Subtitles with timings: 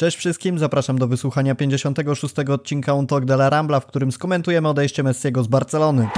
[0.00, 4.68] Cześć wszystkim, zapraszam do wysłuchania 56 odcinka Un Talk de la Rambla, w którym skomentujemy
[4.68, 6.08] odejście Messiego z Barcelony.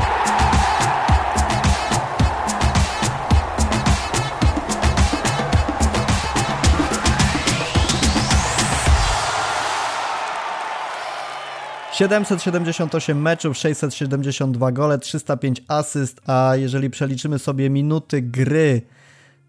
[11.93, 18.83] ...778 meczów, 672 gole, 305 asyst, a jeżeli przeliczymy sobie minuty gry,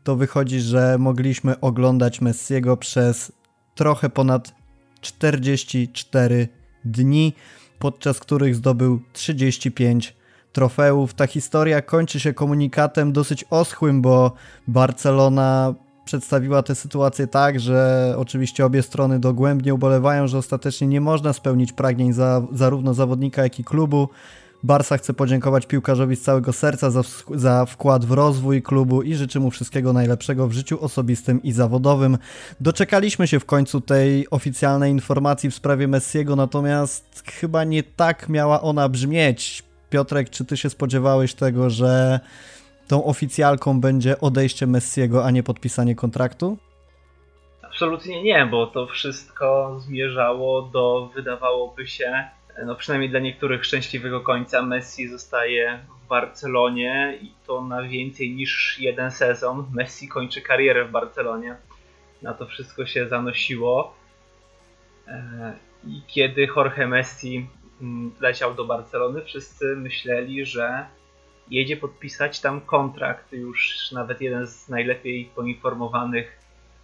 [0.04, 3.32] to wychodzi, że mogliśmy oglądać Messiego przez
[3.76, 4.54] trochę ponad
[5.02, 6.48] 44
[6.86, 7.34] dni,
[7.80, 10.16] podczas których zdobył 35
[10.54, 11.14] trofeów.
[11.14, 14.34] Ta historia kończy się komunikatem dosyć oschłym, bo
[14.68, 15.74] Barcelona
[16.06, 21.74] przedstawiła tę sytuację tak, że oczywiście obie strony dogłębnie ubolewają, że ostatecznie nie można spełnić
[21.74, 24.10] pragnień za, zarówno zawodnika, jak i klubu.
[24.64, 27.02] Barsa chce podziękować piłkarzowi z całego serca za,
[27.36, 32.18] za wkład w rozwój klubu i życzy mu wszystkiego najlepszego w życiu osobistym i zawodowym.
[32.60, 38.62] Doczekaliśmy się w końcu tej oficjalnej informacji w sprawie Messiego, natomiast chyba nie tak miała
[38.62, 39.64] ona brzmieć.
[39.90, 42.20] Piotrek, czy ty się spodziewałeś tego, że
[42.88, 46.58] tą oficjalką będzie odejście Messiego, a nie podpisanie kontraktu?
[47.62, 52.24] Absolutnie nie, bo to wszystko zmierzało do, wydawałoby się,
[52.66, 58.80] no przynajmniej dla niektórych szczęśliwego końca Messi zostaje w Barcelonie i to na więcej niż
[58.80, 59.66] jeden sezon.
[59.74, 61.56] Messi kończy karierę w Barcelonie.
[62.22, 63.96] Na to wszystko się zanosiło.
[65.08, 65.54] E,
[65.88, 67.48] I kiedy Jorge Messi
[67.82, 70.86] mm, leciał do Barcelony, wszyscy myśleli, że
[71.50, 73.34] jedzie podpisać tam kontrakt.
[73.34, 76.40] Już nawet jeden z najlepiej poinformowanych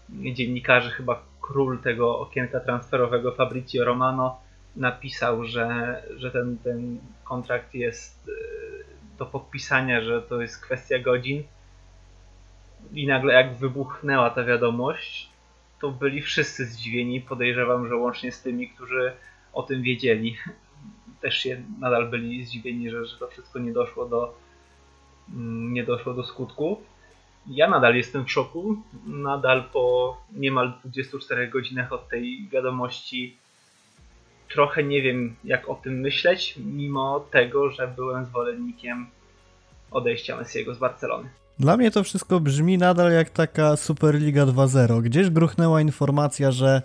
[0.10, 4.49] dziennikarzy, chyba król tego okienka transferowego, Fabrizio Romano,
[4.80, 11.44] napisał, że, że ten, ten kontrakt jest e, do podpisania, że to jest kwestia godzin.
[12.94, 15.30] I nagle jak wybuchnęła ta wiadomość,
[15.82, 17.22] to byli wszyscy zdziwieni.
[17.22, 19.14] Podejrzewam, że łącznie z tymi, którzy
[19.54, 20.38] o tym wiedzieli,
[21.22, 24.38] też się nadal byli zdziwieni, że, że to wszystko nie doszło do,
[25.30, 26.82] mm, nie doszło do skutku.
[27.48, 28.78] Ja nadal jestem w szoku.
[29.06, 33.38] Nadal po niemal 24 godzinach od tej wiadomości
[34.54, 39.08] trochę nie wiem, jak o tym myśleć, mimo tego, że byłem zwolennikiem
[39.92, 41.30] odejścia Messiego z Barcelony.
[41.60, 45.02] Dla mnie to wszystko brzmi nadal jak taka Superliga 2.0.
[45.02, 46.82] Gdzieś gruchnęła informacja, że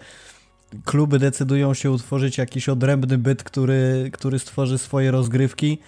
[0.84, 5.78] kluby decydują się utworzyć jakiś odrębny byt, który, który stworzy swoje rozgrywki.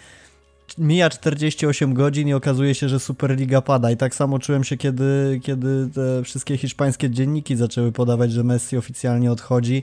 [0.79, 3.91] Mija 48 godzin i okazuje się, że Superliga pada.
[3.91, 8.77] I tak samo czułem się, kiedy, kiedy te wszystkie hiszpańskie dzienniki zaczęły podawać, że Messi
[8.77, 9.83] oficjalnie odchodzi.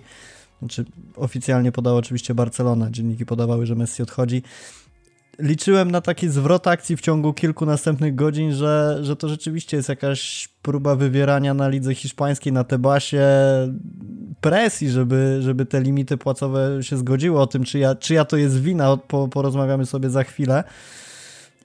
[0.63, 0.85] Znaczy,
[1.15, 4.43] oficjalnie podała oczywiście Barcelona, dzienniki podawały, że Messi odchodzi.
[5.39, 9.89] Liczyłem na taki zwrot akcji w ciągu kilku następnych godzin, że, że to rzeczywiście jest
[9.89, 13.27] jakaś próba wywierania na lidze hiszpańskiej, na Tebasie
[14.41, 17.39] presji, żeby, żeby te limity płacowe się zgodziły.
[17.39, 20.63] O tym, czyja, czyja to jest wina, po, porozmawiamy sobie za chwilę.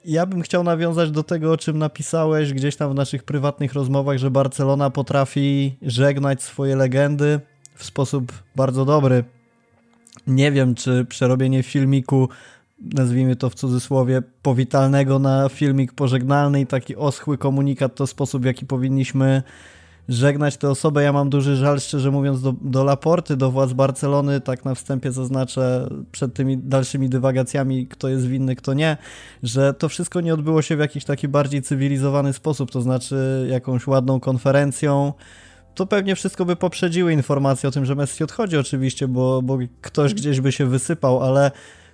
[0.05, 4.17] Ja bym chciał nawiązać do tego, o czym napisałeś gdzieś tam w naszych prywatnych rozmowach,
[4.17, 7.39] że Barcelona potrafi żegnać swoje legendy,
[7.79, 9.23] w sposób bardzo dobry.
[10.27, 12.29] Nie wiem, czy przerobienie filmiku,
[12.93, 18.45] nazwijmy to w cudzysłowie, powitalnego na filmik pożegnalny i taki oschły komunikat to sposób, w
[18.45, 19.43] jaki powinniśmy
[20.09, 21.03] żegnać tę osobę.
[21.03, 24.41] Ja mam duży żal, szczerze mówiąc, do, do Laporty, do władz Barcelony.
[24.41, 28.97] Tak na wstępie zaznaczę przed tymi dalszymi dywagacjami, kto jest winny, kto nie,
[29.43, 33.87] że to wszystko nie odbyło się w jakiś taki bardziej cywilizowany sposób, to znaczy jakąś
[33.87, 35.13] ładną konferencją,
[35.75, 40.13] to pewnie wszystko by poprzedziły informacje o tym, że Messi odchodzi oczywiście, bo, bo ktoś
[40.13, 41.51] gdzieś by się wysypał, ale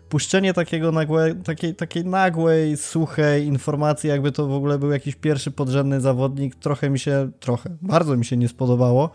[0.10, 5.52] puszczenie takiego nagłe, takiej, takiej nagłej, suchej informacji, jakby to w ogóle był jakiś pierwszy
[5.52, 9.10] podrzędny zawodnik, trochę mi się, trochę, bardzo mi się nie spodobało.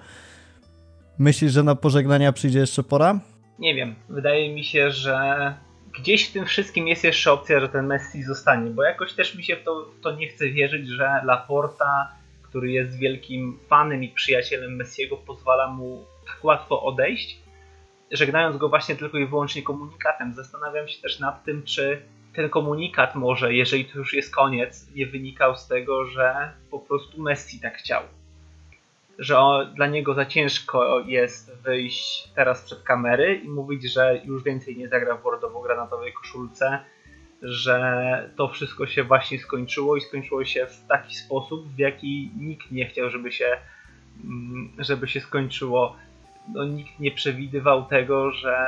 [1.18, 3.20] Myślisz, że na pożegnania przyjdzie jeszcze pora?
[3.58, 3.94] Nie wiem.
[4.08, 5.54] Wydaje mi się, że
[5.98, 9.44] gdzieś w tym wszystkim jest jeszcze opcja, że ten Messi zostanie, bo jakoś też mi
[9.44, 12.08] się w to, w to nie chce wierzyć, że Laporta
[12.50, 17.38] który jest wielkim fanem i przyjacielem Messiego, pozwala mu tak łatwo odejść,
[18.10, 20.34] żegnając go właśnie tylko i wyłącznie komunikatem.
[20.34, 22.02] Zastanawiam się też nad tym, czy
[22.34, 27.22] ten komunikat może, jeżeli to już jest koniec, nie wynikał z tego, że po prostu
[27.22, 28.02] Messi tak chciał.
[29.18, 29.36] Że
[29.74, 34.88] dla niego za ciężko jest wyjść teraz przed kamery i mówić, że już więcej nie
[34.88, 36.84] zagra w bordowo-granatowej koszulce,
[37.42, 42.70] że to wszystko się właśnie skończyło i skończyło się w taki sposób, w jaki nikt
[42.70, 43.58] nie chciał, żeby się,
[44.24, 45.96] mm, żeby się skończyło.
[46.54, 48.66] No, nikt nie przewidywał tego, że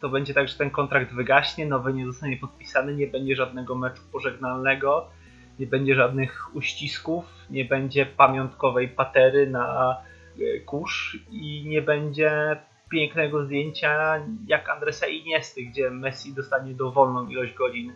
[0.00, 4.02] to będzie tak, że ten kontrakt wygaśnie, nowy nie zostanie podpisany, nie będzie żadnego meczu
[4.12, 5.10] pożegnalnego,
[5.58, 9.96] nie będzie żadnych uścisków, nie będzie pamiątkowej patery na
[10.38, 12.56] e, kurz i nie będzie
[12.92, 17.92] pięknego zdjęcia jak Andresa Iniesty, gdzie Messi dostanie dowolną ilość godzin,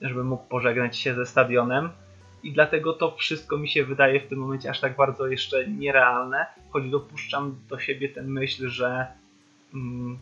[0.00, 1.90] żeby mógł pożegnać się ze stadionem.
[2.42, 6.46] I dlatego to wszystko mi się wydaje w tym momencie aż tak bardzo jeszcze nierealne,
[6.70, 9.06] choć dopuszczam do siebie tę myśl, że
[9.74, 10.18] mm,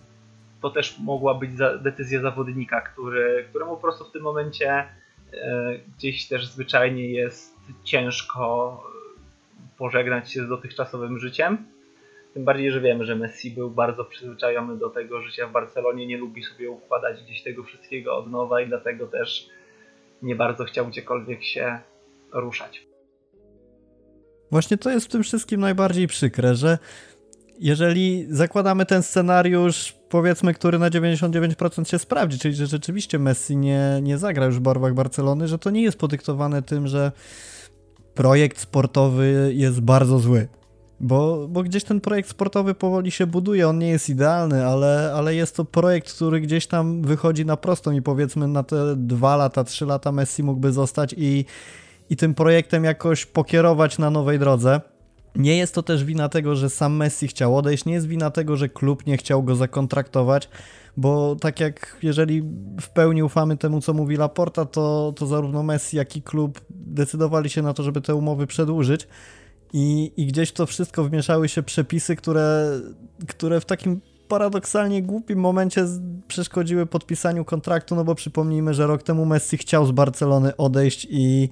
[0.60, 4.86] to też mogła być za, decyzja zawodnika, który, któremu po prostu w tym momencie e,
[5.96, 8.76] gdzieś też zwyczajnie jest ciężko
[9.78, 11.66] pożegnać się z dotychczasowym życiem.
[12.34, 16.18] Tym bardziej, że wiemy, że Messi był bardzo przyzwyczajony do tego życia w Barcelonie, nie
[16.18, 19.48] lubi sobie układać gdzieś tego wszystkiego od nowa i dlatego też
[20.22, 21.78] nie bardzo chciał gdziekolwiek się
[22.32, 22.86] ruszać.
[24.50, 26.78] Właśnie to jest w tym wszystkim najbardziej przykre, że
[27.58, 34.00] jeżeli zakładamy ten scenariusz, powiedzmy, który na 99% się sprawdzi, czyli że rzeczywiście Messi nie,
[34.02, 37.12] nie zagra już w barwach Barcelony, że to nie jest podyktowane tym, że
[38.14, 40.48] projekt sportowy jest bardzo zły.
[41.02, 45.34] Bo, bo gdzieś ten projekt sportowy powoli się buduje, on nie jest idealny, ale, ale
[45.34, 49.64] jest to projekt, który gdzieś tam wychodzi na prostą i powiedzmy na te dwa lata,
[49.64, 51.44] trzy lata Messi mógłby zostać i,
[52.10, 54.80] i tym projektem jakoś pokierować na nowej drodze.
[55.36, 58.56] Nie jest to też wina tego, że sam Messi chciał odejść, nie jest wina tego,
[58.56, 60.48] że klub nie chciał go zakontraktować,
[60.96, 62.42] bo tak jak jeżeli
[62.80, 67.50] w pełni ufamy temu, co mówi Laporta, to, to zarówno Messi, jak i klub decydowali
[67.50, 69.08] się na to, żeby te umowy przedłużyć.
[69.72, 72.80] I, I gdzieś to wszystko wmieszały się przepisy, które,
[73.28, 75.86] które w takim paradoksalnie głupim momencie
[76.28, 81.48] przeszkodziły podpisaniu kontraktu, no bo przypomnijmy, że rok temu Messi chciał z Barcelony odejść i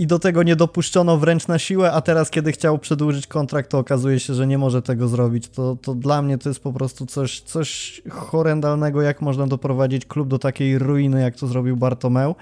[0.00, 3.78] i do tego nie dopuszczono wręcz na siłę, a teraz kiedy chciał przedłużyć kontrakt, to
[3.78, 5.48] okazuje się, że nie może tego zrobić.
[5.48, 10.28] To, to dla mnie to jest po prostu coś, coś horrendalnego, jak można doprowadzić klub
[10.28, 12.34] do takiej ruiny, jak to zrobił Bartomeu.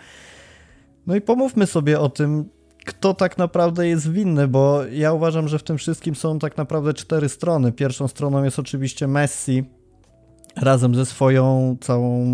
[1.06, 2.49] No i pomówmy sobie o tym,
[2.88, 6.94] kto tak naprawdę jest winny, bo ja uważam, że w tym wszystkim są tak naprawdę
[6.94, 7.73] cztery strony.
[7.73, 9.64] Pierwszą stroną jest oczywiście Messi,
[10.56, 12.26] razem ze swoją całą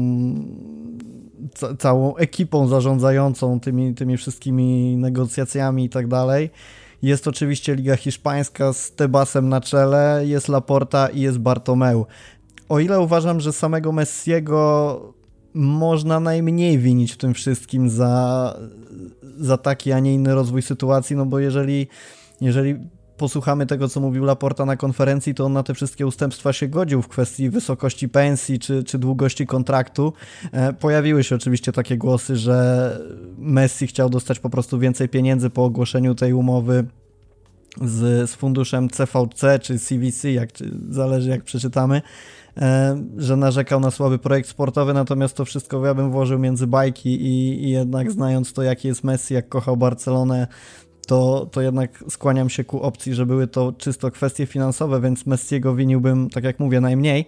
[1.55, 6.51] ca całą ekipą zarządzającą tymi, tymi wszystkimi negocjacjami i tak dalej.
[7.03, 12.07] Jest oczywiście Liga Hiszpańska z Tebasem na czele, jest Laporta i jest Bartomeu.
[12.69, 15.15] O ile uważam, że samego Messiego
[15.55, 18.57] można najmniej winić w tym wszystkim za,
[19.39, 21.87] za taki, a nie inny rozwój sytuacji, no bo jeżeli,
[22.41, 22.77] jeżeli
[23.17, 27.03] posłuchamy tego, co mówił Laporta na konferencji, to on na te wszystkie ustępstwa się godził
[27.03, 30.13] w kwestii wysokości pensji czy, czy długości kontraktu.
[30.53, 32.99] E, pojawiły się oczywiście takie głosy, że
[33.39, 36.85] Messi chciał dostać po prostu więcej pieniędzy po ogłoszeniu tej umowy
[37.83, 40.51] z, z funduszem CVC czy CVC, jak,
[40.91, 42.03] zależy jak przeczytamy,
[43.17, 47.65] że narzekał na słaby projekt sportowy, natomiast to wszystko ja bym włożył między bajki i,
[47.65, 50.47] i jednak znając to, jaki jest Messi, jak kochał Barcelonę,
[51.07, 55.75] to, to jednak skłaniam się ku opcji, że były to czysto kwestie finansowe, więc Messiego
[55.75, 57.27] winiłbym, tak jak mówię, najmniej.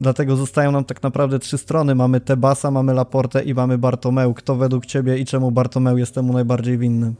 [0.00, 1.94] Dlatego zostają nam tak naprawdę trzy strony.
[1.94, 4.34] Mamy Tebasa, mamy Laporte i mamy Bartomeu.
[4.34, 7.14] Kto według Ciebie i czemu Bartomeu jest temu najbardziej winny?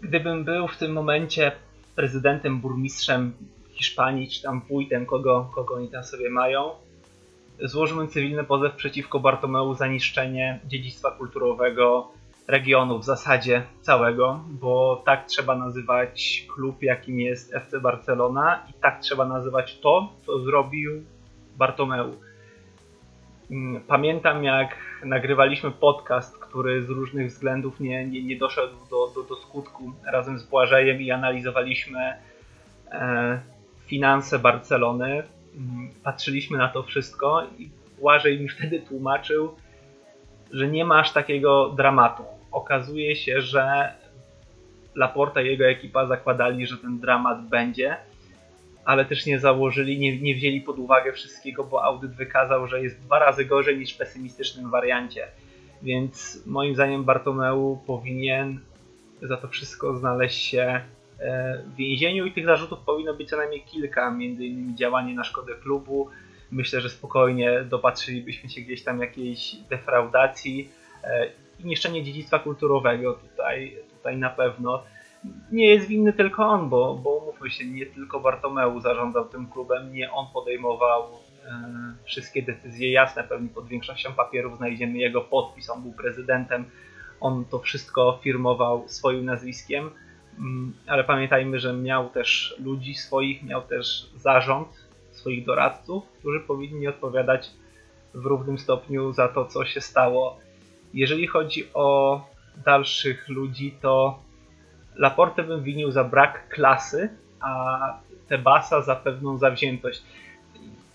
[0.00, 1.52] Gdybym był w tym momencie
[1.96, 3.32] prezydentem, burmistrzem
[3.70, 6.70] Hiszpanii, czy tam wójtem, kogo, kogo oni tam sobie mają,
[7.60, 12.08] złożyłbym cywilny pozew przeciwko Bartomeu za niszczenie dziedzictwa kulturowego
[12.48, 19.00] regionu w zasadzie całego, bo tak trzeba nazywać klub, jakim jest FC Barcelona i tak
[19.00, 21.04] trzeba nazywać to, co zrobił
[21.56, 22.16] Bartomeu.
[23.50, 29.22] Mm, pamiętam, jak nagrywaliśmy podcast, który z różnych względów nie, nie, nie doszedł do, do,
[29.22, 32.16] do skutku razem z Błażejem i analizowaliśmy
[32.90, 33.40] e,
[33.86, 35.22] finanse Barcelony.
[36.02, 39.54] Patrzyliśmy na to wszystko i Błażej mi wtedy tłumaczył,
[40.52, 43.92] że nie ma aż takiego dramatu okazuje się, że
[44.94, 47.96] Laporta i jego ekipa zakładali, że ten dramat będzie,
[48.84, 53.00] ale też nie założyli, nie, nie wzięli pod uwagę wszystkiego, bo audyt wykazał, że jest
[53.00, 55.28] dwa razy gorzej niż w pesymistycznym wariancie.
[55.82, 58.60] Więc moim zdaniem Bartomeu powinien
[59.22, 60.80] za to wszystko znaleźć się
[61.66, 65.54] w więzieniu i tych zarzutów powinno być co najmniej kilka, między innymi działanie na szkodę
[65.54, 66.08] klubu.
[66.50, 70.68] Myślę, że spokojnie dopatrzylibyśmy się gdzieś tam jakiejś defraudacji
[71.04, 71.26] e,
[71.58, 74.82] i niszczenie dziedzictwa kulturowego tutaj, tutaj na pewno.
[75.52, 79.92] Nie jest winny tylko on, bo, bo mówmy się, nie tylko Bartomeu zarządzał tym klubem,
[79.92, 85.82] nie on podejmował e, wszystkie decyzje jasne, pewnie pod większością papierów znajdziemy jego podpis, on
[85.82, 86.64] był prezydentem,
[87.20, 89.90] on to wszystko firmował swoim nazwiskiem,
[90.86, 94.68] ale pamiętajmy, że miał też ludzi swoich, miał też zarząd
[95.12, 97.50] swoich doradców, którzy powinni odpowiadać
[98.14, 100.38] w równym stopniu za to, co się stało
[100.94, 102.20] jeżeli chodzi o
[102.64, 104.18] dalszych ludzi, to
[104.96, 107.08] Laporte bym winił za brak klasy,
[107.40, 110.02] a Tebasa za pewną zawziętość.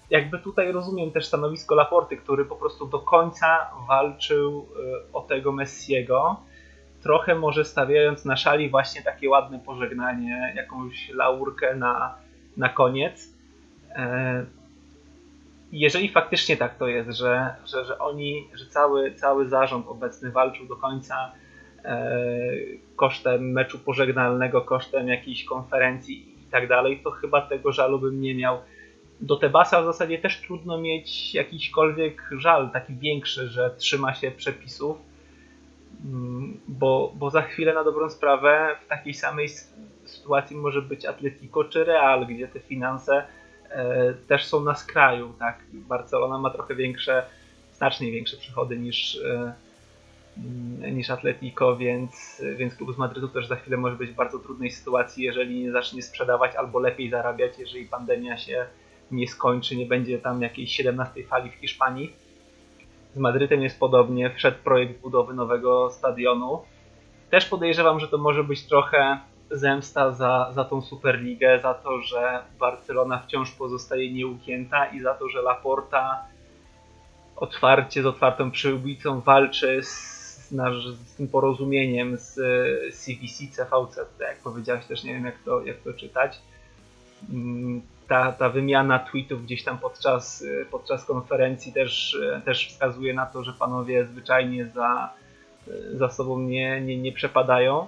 [0.09, 5.51] Jakby tutaj rozumiem też stanowisko Laporty, który po prostu do końca walczył e, o tego
[5.51, 6.39] Messiego,
[7.03, 12.15] trochę może stawiając na szali właśnie takie ładne pożegnanie, jakąś laurkę na,
[12.57, 13.33] na koniec.
[13.95, 14.45] E,
[15.71, 20.65] jeżeli faktycznie tak to jest, że, że, że oni, że cały, cały zarząd obecny walczył
[20.65, 21.31] do końca
[21.85, 22.11] e,
[22.95, 28.35] kosztem meczu pożegnalnego, kosztem jakiejś konferencji i tak dalej, to chyba tego żalu bym nie
[28.35, 28.57] miał.
[29.21, 34.97] Do Tebasa w zasadzie też trudno mieć jakiśkolwiek żal, taki większy, że trzyma się przepisów,
[36.67, 39.49] bo, bo za chwilę na dobrą sprawę w takiej samej
[40.05, 43.23] sytuacji może być Atletico czy Real, gdzie te finanse
[43.73, 45.63] E, też są na skraju, tak?
[45.73, 47.25] Barcelona ma trochę większe,
[47.73, 49.53] znacznie większe przychody niż, e,
[50.91, 54.71] niż Atletico, więc, więc klub z Madrytu też za chwilę może być w bardzo trudnej
[54.71, 58.65] sytuacji, jeżeli nie zacznie sprzedawać albo lepiej zarabiać, jeżeli pandemia się
[59.11, 62.13] nie skończy, nie będzie tam jakiejś 17 fali w Hiszpanii.
[63.13, 66.61] Z Madrytem jest podobnie, wszedł projekt budowy nowego stadionu.
[67.29, 69.19] Też podejrzewam, że to może być trochę
[69.51, 75.29] zemsta za, za tą Superligę, za to, że Barcelona wciąż pozostaje nieugięta i za to,
[75.29, 76.25] że Laporta
[77.35, 80.13] otwarcie, z otwartą przyłbicą walczy z,
[80.49, 82.35] z tym porozumieniem z
[82.95, 86.39] CVC, CVC, jak powiedziałeś też, nie wiem jak to, jak to czytać.
[88.07, 93.53] Ta, ta wymiana tweetów gdzieś tam podczas, podczas konferencji też, też wskazuje na to, że
[93.53, 95.13] panowie zwyczajnie za,
[95.93, 97.87] za sobą nie, nie, nie przepadają.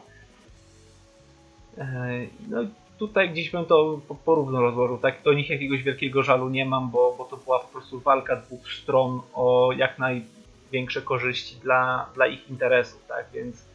[1.78, 2.10] E,
[2.50, 2.64] no
[2.98, 5.24] tutaj gdzieś bym to porówno rozłożył, tak?
[5.24, 8.74] Do nich jakiegoś wielkiego żalu nie mam, bo, bo to była po prostu walka dwóch
[8.74, 13.26] stron o jak największe korzyści dla, dla ich interesów, tak?
[13.34, 13.66] Więc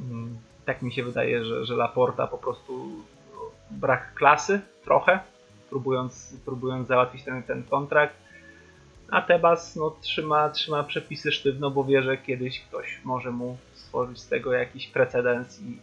[0.00, 2.90] mm, tak mi się wydaje, że, że Laporta po prostu
[3.70, 5.20] brak klasy trochę,
[5.70, 8.14] próbując, próbując załatwić ten, ten kontrakt.
[9.10, 14.18] A Tebas no, trzyma, trzyma przepisy sztywno, bo wie, że kiedyś ktoś może mu stworzyć
[14.18, 15.78] z tego jakiś precedens i,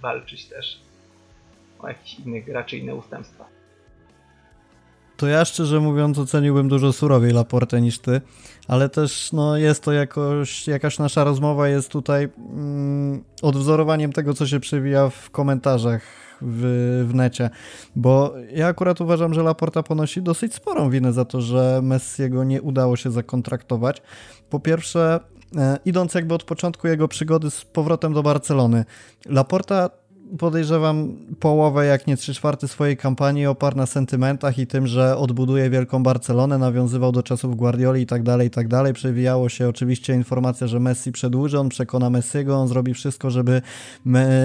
[0.00, 0.80] walczyć też
[1.78, 3.44] o jakichś innych, raczej inne ustępstwa.
[5.16, 8.20] To ja szczerze mówiąc oceniłbym dużo surowiej Laportę niż ty,
[8.68, 14.46] ale też no, jest to jakoś, jakaś nasza rozmowa jest tutaj mm, odwzorowaniem tego, co
[14.46, 16.02] się przewija w komentarzach
[16.44, 17.50] w, w necie,
[17.96, 22.62] bo ja akurat uważam, że Laporta ponosi dosyć sporą winę za to, że Messiego nie
[22.62, 24.02] udało się zakontraktować.
[24.50, 25.20] Po pierwsze,
[25.56, 28.84] E, idąc jakby od początku jego przygody z powrotem do Barcelony.
[29.26, 29.90] Laporta
[30.38, 35.70] podejrzewam połowę, jak nie trzy czwarte swojej kampanii oparł na sentymentach i tym, że odbuduje
[35.70, 38.92] wielką Barcelonę, nawiązywał do czasów Guardioli i tak dalej, i tak dalej.
[38.92, 43.62] Przewijało się oczywiście informacja, że Messi przedłuży, on przekona Messiego, on zrobi wszystko, żeby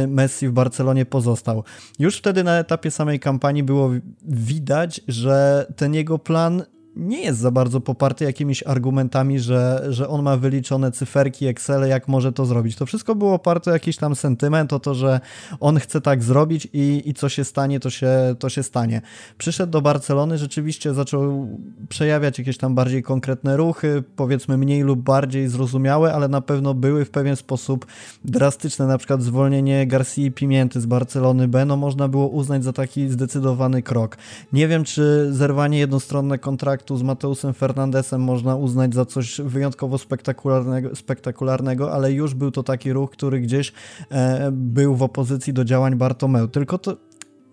[0.08, 1.64] Messi w Barcelonie pozostał.
[2.00, 3.92] Już wtedy na etapie samej kampanii było
[4.24, 6.64] widać, że ten jego plan
[6.98, 12.08] nie jest za bardzo poparty jakimiś argumentami, że, że on ma wyliczone cyferki, Excel, jak
[12.08, 12.76] może to zrobić.
[12.76, 15.20] To wszystko było oparte o jakiś tam sentyment, o to, że
[15.60, 19.02] on chce tak zrobić i, i co się stanie, to się, to się stanie.
[19.38, 21.48] Przyszedł do Barcelony, rzeczywiście zaczął
[21.90, 27.06] przejawiać jakieś tam bardziej konkretne ruchy, powiedzmy mniej lub bardziej zrozumiałe, ale na pewno były
[27.06, 27.86] w pewien sposób
[28.26, 33.10] drastyczne, na przykład zwolnienie Garcia Pimienty z Barcelony B, no można było uznać za taki
[33.10, 34.18] zdecydowany krok.
[34.54, 39.98] Nie wiem, czy zerwanie jednostronne kontraktu kontaktu z Mateusem Fernandesem można uznać za coś wyjątkowo
[39.98, 43.74] spektakularnego, spektakularnego, ale już był to taki ruch, który gdzieś
[44.12, 46.48] e, był w opozycji do działań Bartomeu.
[46.48, 46.98] Tylko to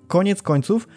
[0.09, 0.88] koniec końców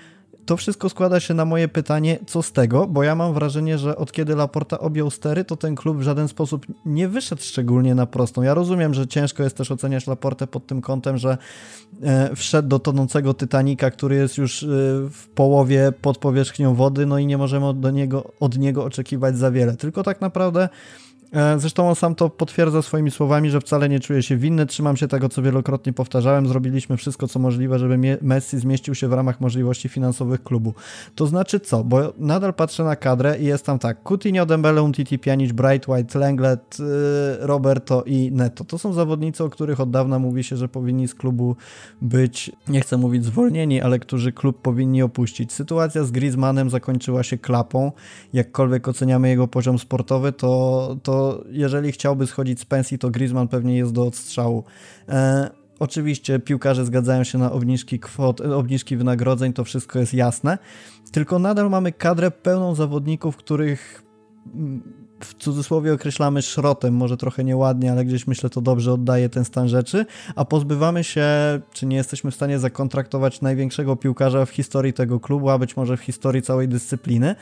[0.47, 3.95] to wszystko składa się na moje pytanie, co z tego, bo ja mam wrażenie, że
[3.97, 8.05] od kiedy Laporta objął stery, to ten klub w żaden sposób nie wyszedł szczególnie na
[8.05, 8.41] prostą.
[8.41, 11.37] Ja rozumiem, że ciężko jest też oceniać Laportę pod tym kątem, że
[12.03, 14.67] e, wszedł do tonącego Titanika, który jest już e,
[15.11, 19.51] w połowie pod powierzchnią wody, no i nie możemy od niego, od niego oczekiwać za
[19.51, 19.75] wiele.
[19.75, 20.69] Tylko tak naprawdę
[21.57, 24.65] zresztą on sam to potwierdza swoimi słowami, że wcale nie czuje się winny.
[24.65, 26.47] Trzymam się tego, co wielokrotnie powtarzałem.
[26.47, 30.73] Zrobiliśmy wszystko, co możliwe, żeby Messi zmieścił się w ramach możliwości finansowych klubu.
[31.15, 31.83] To znaczy co?
[31.83, 34.03] Bo nadal patrzę na kadrę i jest tam tak.
[34.03, 36.83] Coutinho, Dembele, Umtiti, Pjanic, Bright, White, Lenglet, y,
[37.47, 38.63] Roberto i Neto.
[38.63, 41.55] To są zawodnicy, o których od dawna mówi się, że powinni z klubu
[42.01, 45.53] być, nie chcę mówić zwolnieni, ale którzy klub powinni opuścić.
[45.53, 47.91] Sytuacja z Griezmannem zakończyła się klapą.
[48.33, 51.16] Jakkolwiek oceniamy jego poziom sportowy, to, to
[51.49, 54.63] jeżeli chciałby schodzić z pensji, to Griezmann pewnie jest do odstrzału.
[55.09, 60.57] E, oczywiście piłkarze zgadzają się na obniżki kwot, obniżki wynagrodzeń, to wszystko jest jasne,
[61.11, 64.03] tylko nadal mamy kadrę pełną zawodników, których
[65.19, 69.69] w cudzysłowie określamy szrotem, może trochę nieładnie, ale gdzieś myślę to dobrze oddaje ten stan
[69.69, 70.05] rzeczy,
[70.35, 71.25] a pozbywamy się,
[71.73, 75.97] czy nie jesteśmy w stanie zakontraktować największego piłkarza w historii tego klubu, a być może
[75.97, 77.35] w historii całej dyscypliny,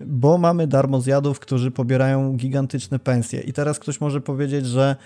[0.00, 3.40] bo mamy darmozjadów, którzy pobierają gigantyczne pensje.
[3.40, 4.96] I teraz ktoś może powiedzieć, że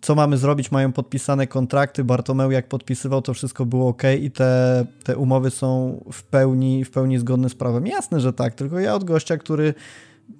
[0.00, 4.84] co mamy zrobić, mają podpisane kontrakty, Bartomeu jak podpisywał, to wszystko było ok i te,
[5.04, 7.86] te umowy są w pełni, w pełni zgodne z prawem.
[7.86, 9.74] Jasne, że tak, tylko ja od gościa, który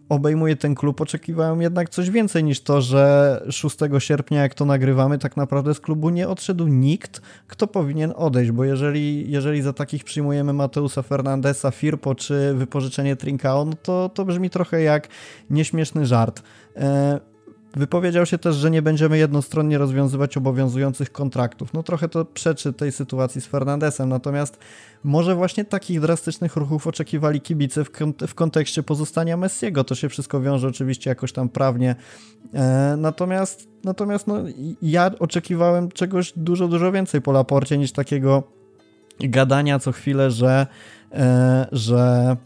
[0.08, 5.18] obejmuje ten klub, oczekiwałem jednak coś więcej niż to, że 6 sierpnia, jak to nagrywamy,
[5.18, 10.04] tak naprawdę z klubu nie odszedł nikt, kto powinien odejść, bo jeżeli, jeżeli za takich
[10.04, 15.08] przyjmujemy Mateusa Fernandesa, Firpo czy wypożyczenie Trincao, no to, to brzmi trochę jak
[15.50, 16.42] nieśmieszny żart.
[16.76, 17.31] E,
[17.76, 21.72] Wypowiedział się też, że nie będziemy jednostronnie rozwiązywać obowiązujących kontraktów.
[21.72, 24.58] No trochę to przeczy tej sytuacji z Fernandesem, natomiast
[25.04, 29.84] może właśnie takich drastycznych ruchów oczekiwali kibice w, kont w kontekście pozostania Messiego.
[29.84, 31.96] To się wszystko wiąże oczywiście jakoś tam prawnie.
[32.54, 34.36] E, natomiast natomiast no,
[34.82, 38.42] ja oczekiwałem czegoś dużo, dużo więcej po Laporcie niż takiego
[39.20, 40.66] gadania co chwilę, że,
[41.12, 42.36] e, że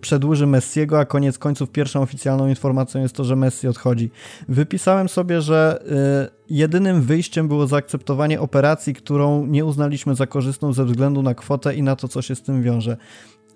[0.00, 4.10] przedłuży Messiego, a koniec końców pierwszą oficjalną informacją jest to, że Messi odchodzi.
[4.48, 5.82] Wypisałem sobie, że
[6.26, 11.74] e, jedynym wyjściem było zaakceptowanie operacji, którą nie uznaliśmy za korzystną ze względu na kwotę
[11.74, 12.96] i na to, co się z tym wiąże.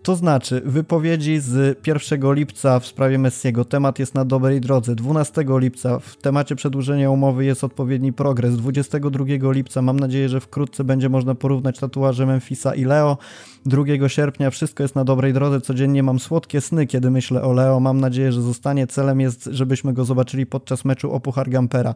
[0.05, 4.95] To znaczy, wypowiedzi z 1 lipca w sprawie Messiego, temat jest na dobrej drodze.
[4.95, 8.57] 12 lipca w temacie przedłużenia umowy jest odpowiedni progres.
[8.57, 13.19] 22 lipca mam nadzieję, że wkrótce będzie można porównać tatuaże Memphisa i Leo.
[13.67, 15.61] 2 sierpnia wszystko jest na dobrej drodze.
[15.61, 17.81] Codziennie mam słodkie sny, kiedy myślę o Leo.
[17.81, 18.87] Mam nadzieję, że zostanie.
[18.87, 21.95] Celem jest, żebyśmy go zobaczyli podczas meczu o Puchar Gampera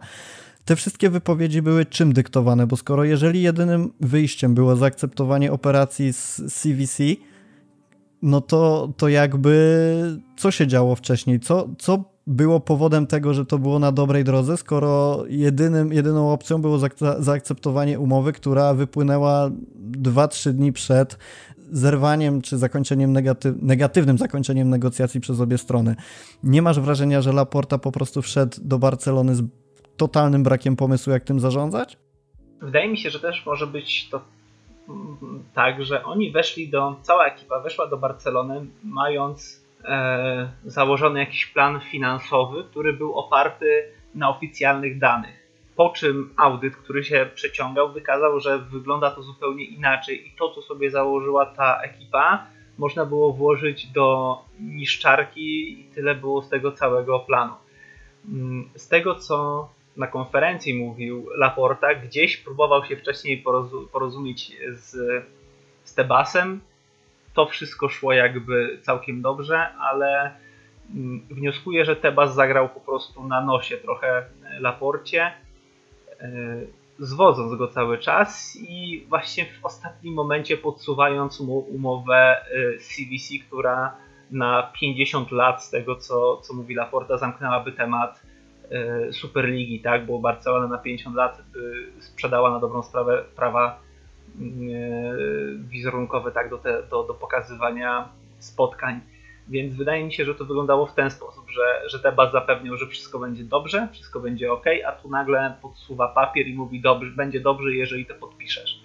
[0.65, 2.67] te wszystkie wypowiedzi były czym dyktowane?
[2.67, 7.03] Bo skoro jeżeli jedynym wyjściem było zaakceptowanie operacji z CVC,
[8.23, 11.41] no to, to jakby co się działo wcześniej?
[11.41, 16.63] Co, co było powodem tego, że to było na dobrej drodze, skoro jedynym, jedyną opcją
[16.63, 16.79] było
[17.19, 19.51] zaakceptowanie umowy, która wypłynęła
[19.91, 21.19] 2-3 dni przed
[21.73, 25.97] zerwaniem czy zakończeniem negatyw negatywnym zakończeniem negocjacji przez obie strony.
[26.43, 29.43] Nie masz wrażenia, że Laporta po prostu wszedł do Barcelony z
[29.97, 31.99] totalnym brakiem pomysłu, jak tym zarządzać?
[32.61, 34.21] Wydaje mi się, że też może być to
[35.55, 41.81] tak, że oni weszli do, cała ekipa weszła do Barcelony mając e, założony jakiś plan
[41.81, 45.49] finansowy, który był oparty na oficjalnych danych.
[45.77, 50.63] Po czym audyt, który się przeciągał, wykazał, że wygląda to zupełnie inaczej i to, co
[50.63, 52.47] sobie założyła ta ekipa,
[52.79, 57.55] można było włożyć do niszczarki i tyle było z tego całego planu.
[58.29, 63.45] Mm, z tego, co na konferencji mówił Laporta, gdzieś próbował się wcześniej
[63.93, 64.91] porozumieć z,
[65.85, 66.61] z Tebasem.
[67.35, 70.35] To wszystko szło jakby całkiem dobrze, ale
[70.95, 74.25] mm, wnioskuję, że Tebas zagrał po prostu na nosie trochę
[74.61, 75.33] Laporcie,
[76.21, 76.33] e,
[76.99, 82.37] zwodząc go cały czas i właśnie w ostatnim momencie podsuwając mu umowę
[82.79, 83.97] CVC, e, która
[84.31, 88.28] na 50 lat z tego, co, co mówi Laporta, zamknęłaby temat E,
[89.13, 93.81] Superligi, tak, bo Barcelona na 50 lat e, sprzedała na dobrą sprawę prawa
[94.41, 99.01] mm, e, wizerunkowe tak, do, te, do, do pokazywania spotkań.
[99.49, 102.87] Więc wydaje mi się, że to wyglądało w ten sposób, że, że Tebas zapewniał, że
[102.87, 107.41] wszystko będzie dobrze, wszystko będzie ok, a tu nagle podsuwa papier i mówi, dobrze, będzie
[107.41, 108.81] dobrze, jeżeli to podpiszesz.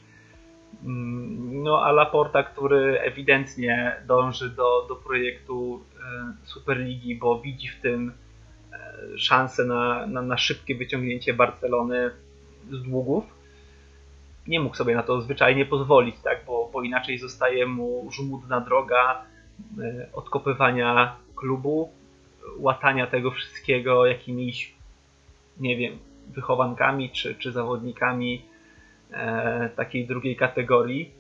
[0.84, 5.84] Mm, no a Laporta, który ewidentnie dąży do, do projektu
[6.44, 8.12] Superligi, bo widzi w tym
[9.18, 12.12] szansę na, na, na szybkie wyciągnięcie Barcelony
[12.72, 13.24] z długów.
[14.48, 16.46] Nie mógł sobie na to zwyczajnie pozwolić, tak?
[16.46, 19.26] bo, bo inaczej zostaje mu żmudna droga
[19.80, 21.92] e, odkopywania klubu,
[22.58, 24.76] łatania tego wszystkiego jakimiś,
[25.60, 28.46] nie wiem, wychowankami czy, czy zawodnikami
[29.12, 31.12] e, takiej drugiej kategorii.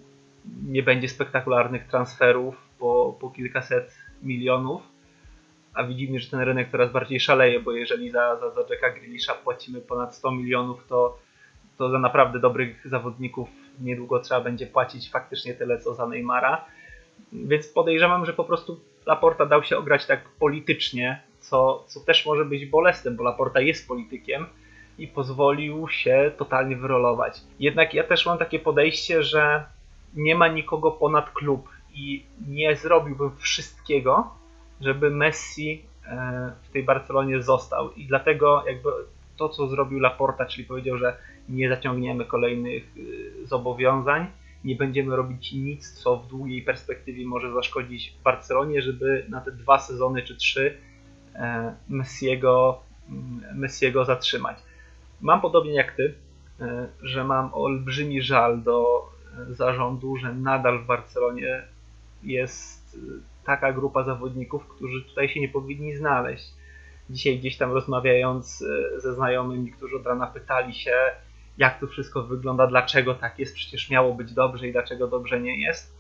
[0.64, 4.93] Nie będzie spektakularnych transferów po, po kilkaset milionów
[5.74, 9.34] a widzimy, że ten rynek coraz bardziej szaleje, bo jeżeli za, za, za Jacka Grealisha
[9.34, 11.18] płacimy ponad 100 milionów, to,
[11.78, 13.50] to za naprawdę dobrych zawodników
[13.82, 16.66] niedługo trzeba będzie płacić faktycznie tyle, co za Neymara.
[17.34, 22.46] Więc podejrzewam, że po prostu Laporta dał się ograć tak politycznie, co, co też może
[22.46, 24.46] być bolesnym, bo Laporta jest politykiem
[24.98, 27.42] i pozwolił się totalnie wyrolować.
[27.60, 29.66] Jednak ja też mam takie podejście, że
[30.14, 34.43] nie ma nikogo ponad klub i nie zrobiłbym wszystkiego,
[34.84, 37.92] żeby Messi e, w tej Barcelonie został.
[37.92, 38.90] I dlatego jakby
[39.38, 41.18] to, co zrobił Laporta, czyli powiedział, że
[41.50, 44.28] nie zaciągniemy kolejnych e, zobowiązań,
[44.64, 49.80] nie będziemy robić nic, co w długiej perspektywie może zaszkodzić Barcelonie, żeby na te dwa
[49.80, 50.78] sezony czy trzy
[51.36, 54.58] e, Messiego, mm, Messiego zatrzymać.
[55.22, 56.14] Mam podobnie jak ty,
[57.02, 59.10] że mam olbrzymi żal do
[59.50, 61.64] zarządu, że nadal w Barcelonie
[62.24, 63.00] jest
[63.46, 66.54] taka grupa zawodników, którzy tutaj się nie powinni znaleźć.
[67.10, 68.66] Dzisiaj gdzieś tam rozmawiając
[68.98, 70.96] ze znajomymi, którzy od rana pytali się,
[71.58, 75.62] jak to wszystko wygląda, dlaczego tak jest, przecież miało być dobrze i dlaczego dobrze nie
[75.62, 75.96] jest,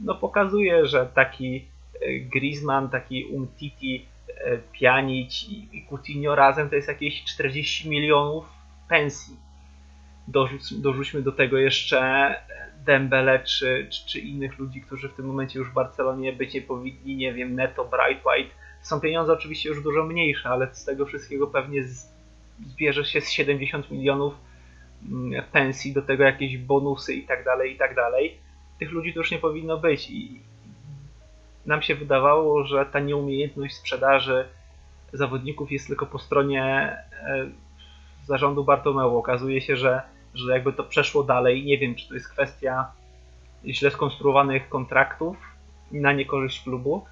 [0.00, 1.64] no pokazuje, że taki
[2.00, 8.46] e, Griezmann, taki Umtiti, e, Pjanic i Coutinho razem to jest jakieś 40 milionów
[8.88, 9.36] pensji.
[10.28, 12.34] Dorzuć, dorzućmy do tego jeszcze
[12.86, 16.62] Dembele czy, czy, czy, innych ludzi, którzy w tym momencie już w Barcelonie być nie
[16.62, 18.54] powinni, nie wiem, Neto, Bright White.
[18.82, 21.84] Są pieniądze oczywiście już dużo mniejsze, ale z tego wszystkiego pewnie
[22.66, 24.34] zbierze się z 70 milionów
[25.08, 28.46] mm, pensji, do tego jakieś bonusy i tak dalej, i tak dalej
[28.78, 30.40] tych ludzi to już nie powinno być i
[31.66, 34.48] nam się wydawało, że ta nieumiejętność sprzedaży
[35.12, 37.50] zawodników jest tylko po stronie e,
[38.24, 39.18] zarządu Bartomeu.
[39.18, 40.02] Okazuje się, że,
[40.38, 41.64] że jakby to przeszło dalej.
[41.64, 42.92] Nie wiem, czy to jest kwestia
[43.66, 45.36] źle skonstruowanych kontraktów
[45.92, 47.04] na niekorzyść klubu,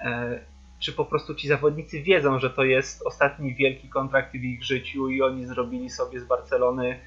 [0.00, 0.40] e,
[0.78, 5.08] czy po prostu ci zawodnicy wiedzą, że to jest ostatni wielki kontrakt w ich życiu
[5.08, 6.98] i oni zrobili sobie z Barcelony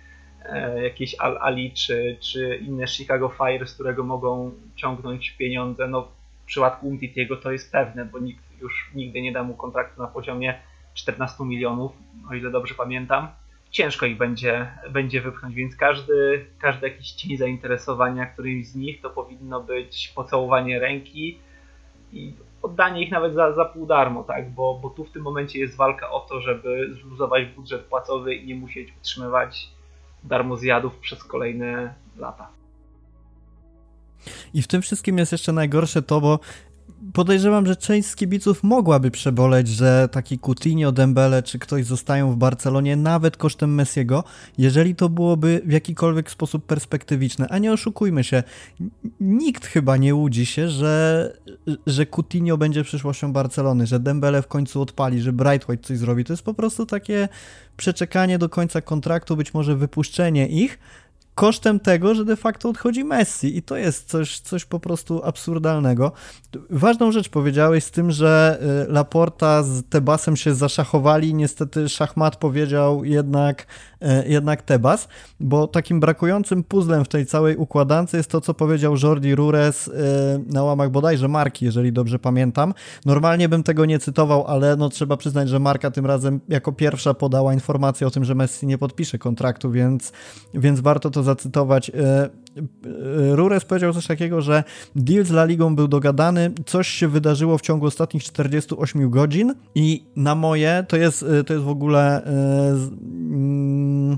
[0.50, 5.88] E, jakieś Al Ali czy, czy inne Chicago Fire, z którego mogą ciągnąć pieniądze.
[5.88, 6.08] No,
[6.44, 10.08] w przypadku Umtitiego to jest pewne, bo nikt już nigdy nie da mu kontraktu na
[10.08, 10.60] poziomie
[10.94, 11.92] 14 milionów,
[12.30, 13.28] o ile dobrze pamiętam.
[13.76, 19.10] Ciężko ich będzie, będzie wypchnąć, więc każdy, każdy jakiś cień zainteresowania którymś z nich to
[19.10, 21.40] powinno być pocałowanie ręki
[22.14, 24.52] i oddanie ich nawet za, za pół darmo, tak?
[24.52, 28.48] bo, bo tu w tym momencie jest walka o to, żeby zluzować budżet płacowy i
[28.48, 29.70] nie musieć utrzymywać
[30.24, 32.48] darmozjadów przez kolejne lata.
[34.54, 36.40] I w tym wszystkim jest jeszcze najgorsze to, bo
[37.14, 42.36] podejrzewam, że część z kibiców mogłaby przeboleć, że taki Coutinho, Dembele czy ktoś zostają w
[42.36, 44.24] Barcelonie nawet kosztem Messiego,
[44.58, 47.48] jeżeli to byłoby w jakikolwiek sposób perspektywiczne.
[47.50, 48.44] A nie oszukujmy się,
[49.20, 51.34] nikt chyba nie łudzi się, że,
[51.88, 56.24] że Coutinho będzie przyszłością Barcelony, że Dembele w końcu odpali, że Brightwhite coś zrobi.
[56.24, 57.28] To jest po prostu takie
[57.78, 60.80] przeczekanie do końca kontraktu, być może wypuszczenie ich,
[61.36, 66.12] kosztem tego, że de facto odchodzi Messi i to jest coś, coś po prostu absurdalnego.
[66.70, 73.04] Ważną rzecz powiedziałeś z tym, że y, Laporta z Tebasem się zaszachowali, niestety szachmat powiedział
[73.04, 73.68] jednak,
[74.28, 75.08] jednak Tebas,
[75.40, 79.92] bo takim brakującym puzzlem w tej całej układance jest to, co powiedział Jordi Rures y,
[80.48, 82.74] na łamach bodajże Marki, jeżeli dobrze pamiętam.
[83.06, 87.14] Normalnie bym tego nie cytował, ale no trzeba przyznać, że Marka tym razem jako pierwsza
[87.14, 90.12] podała informację o tym, że Messi nie podpisze kontraktu, więc,
[90.54, 91.92] więc warto to zacytować.
[93.32, 94.64] Rures powiedział coś takiego, że
[94.96, 100.04] deal z La Ligą był dogadany, coś się wydarzyło w ciągu ostatnich 48 godzin i
[100.16, 104.18] na moje, to jest, e, to jest w ogóle mm,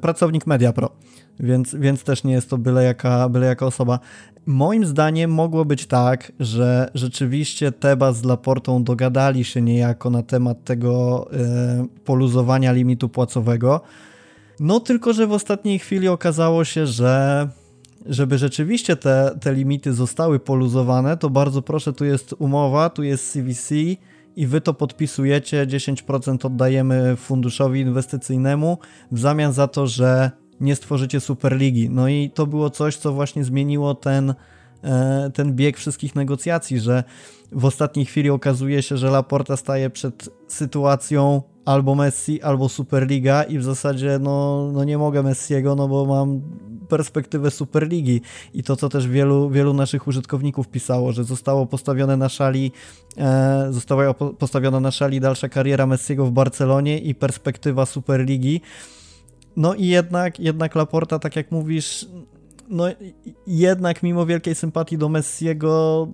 [0.00, 0.90] pracownik MediaPro,
[1.40, 3.98] więc, więc też nie jest to byle jaka, byle jaka osoba.
[4.46, 10.64] Moim zdaniem mogło być tak, że rzeczywiście Teba z Laportą dogadali się niejako na temat
[10.64, 11.26] tego
[12.04, 13.80] poluzowania limitu płacowego,
[14.60, 17.48] no tylko, że w ostatniej chwili okazało się, że
[18.06, 23.32] żeby rzeczywiście te, te limity zostały poluzowane, to bardzo proszę, tu jest umowa, tu jest
[23.32, 23.74] CVC
[24.36, 28.78] i wy to podpisujecie, 10% oddajemy funduszowi inwestycyjnemu
[29.12, 31.90] w zamian za to, że nie stworzycie Superligi.
[31.90, 34.34] No i to było coś, co właśnie zmieniło ten,
[34.84, 37.04] e, ten bieg wszystkich negocjacji, że
[37.52, 43.58] w ostatniej chwili okazuje się, że Laporta staje przed sytuacją albo Messi, albo Superliga i
[43.58, 46.40] w zasadzie no, no nie mogę Messiego, no bo mam
[46.88, 48.20] perspektywę Superligi
[48.54, 52.72] i to, co też wielu, wielu naszych użytkowników pisało, że zostało postawione na szali
[53.18, 58.60] e, została postawiona na szali dalsza kariera Messiego w Barcelonie i perspektywa Superligi.
[59.56, 62.06] No i jednak, jednak Laporta, tak jak mówisz,
[62.68, 62.84] no
[63.46, 66.08] jednak mimo wielkiej sympatii do Messiego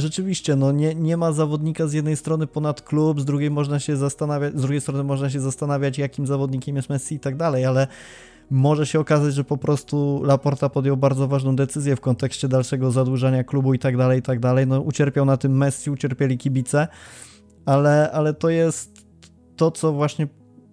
[0.00, 3.96] rzeczywiście, no nie, nie ma zawodnika z jednej strony ponad klub, z drugiej można się
[3.96, 7.86] zastanawiać, z drugiej strony można się zastanawiać, jakim zawodnikiem jest Messi i tak dalej, ale
[8.50, 13.44] może się okazać, że po prostu Laporta podjął bardzo ważną decyzję w kontekście dalszego zadłużania
[13.44, 14.66] klubu i tak dalej, i tak dalej.
[14.66, 16.88] No ucierpiał na tym Messi, ucierpieli kibice,
[17.66, 19.06] ale, ale to jest
[19.56, 20.28] to, co właśnie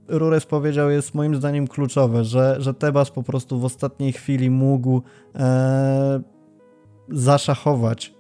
[0.08, 5.02] Rures powiedział, jest moim zdaniem kluczowe, że, że Tebas po prostu w ostatniej chwili mógł
[5.36, 6.22] e,
[7.10, 8.15] zaszachować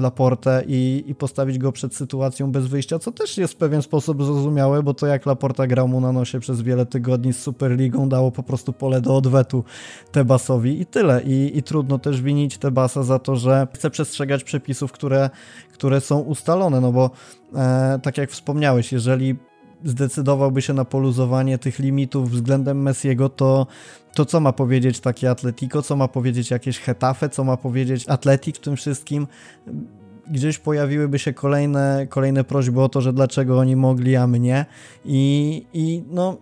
[0.00, 4.24] Laportę i, i postawić go przed sytuacją bez wyjścia, co też jest w pewien sposób
[4.24, 8.30] zrozumiałe, bo to jak Laporta grał mu na nosie przez wiele tygodni z Superligą, dało
[8.32, 9.64] po prostu pole do odwetu
[10.12, 11.22] Tebasowi i tyle.
[11.22, 15.30] I, i trudno też winić Tebasa za to, że chce przestrzegać przepisów, które,
[15.72, 17.10] które są ustalone, no bo
[17.54, 19.36] e, tak jak wspomniałeś, jeżeli
[19.84, 23.66] zdecydowałby się na poluzowanie tych limitów względem Messiego, to,
[24.14, 28.56] to co ma powiedzieć takie Atletico, co ma powiedzieć jakieś Hetafe, co ma powiedzieć Atletik
[28.56, 29.26] w tym wszystkim?
[30.30, 34.66] Gdzieś pojawiłyby się kolejne, kolejne prośby o to, że dlaczego oni mogli, a mnie.
[35.04, 36.36] I, i no,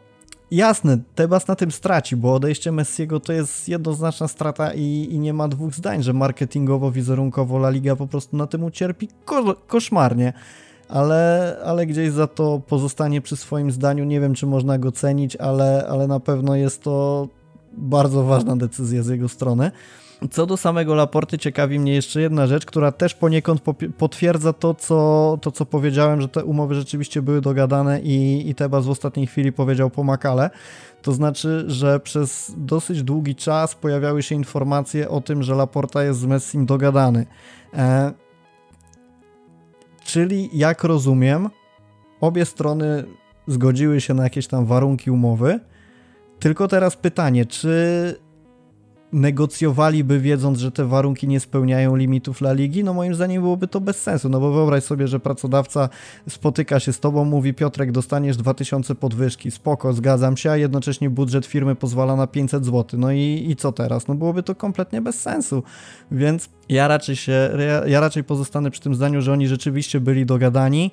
[0.51, 5.33] jasne, Tebas na tym straci, bo odejście Messiego to jest jednoznaczna strata i, i nie
[5.33, 10.33] ma dwóch zdań, że marketingowo, wizerunkowo La Liga po prostu na tym ucierpi ko koszmarnie
[10.89, 14.05] ale, ale gdzieś za to pozostanie przy swoim zdaniu.
[14.05, 17.29] Nie wiem, czy można go cenić, ale, ale na pewno jest to
[17.79, 19.71] bardzo ważna decyzja z jego strony.
[20.31, 23.63] Co do samego Laporty, ciekawi mnie jeszcze jedna rzecz, która też poniekąd
[23.99, 28.87] potwierdza to co, to, co powiedziałem, że te umowy rzeczywiście były dogadane i, i Tebas
[28.87, 30.51] w ostatniej chwili powiedział po Makale.
[31.03, 36.21] To znaczy, że przez dosyć długi czas pojawiały się informacje o tym, że Laporta jest
[36.21, 37.27] z Messim dogadany.
[37.75, 38.13] E
[40.09, 41.49] Czyli, jak rozumiem,
[42.21, 43.05] obie strony
[43.47, 45.61] zgodziły się na jakieś tam warunki umowy.
[46.39, 48.15] Tylko teraz pytanie, czy
[49.13, 53.81] negocjowaliby wiedząc, że te warunki nie spełniają limitów La Ligi, no moim zdaniem byłoby to
[53.81, 55.89] bez sensu, no bo wyobraź sobie, że pracodawca
[56.29, 61.47] spotyka się z tobą, mówi Piotrek, dostaniesz 2000 podwyżki, spoko, zgadzam się, a jednocześnie budżet
[61.47, 64.09] firmy pozwala na 500 zł, no i, i co teraz?
[64.09, 65.63] No byłoby to kompletnie bez sensu,
[66.11, 70.27] więc ja raczej się, ja, ja raczej pozostanę przy tym zdaniu, że oni rzeczywiście byli
[70.27, 70.91] dogadani,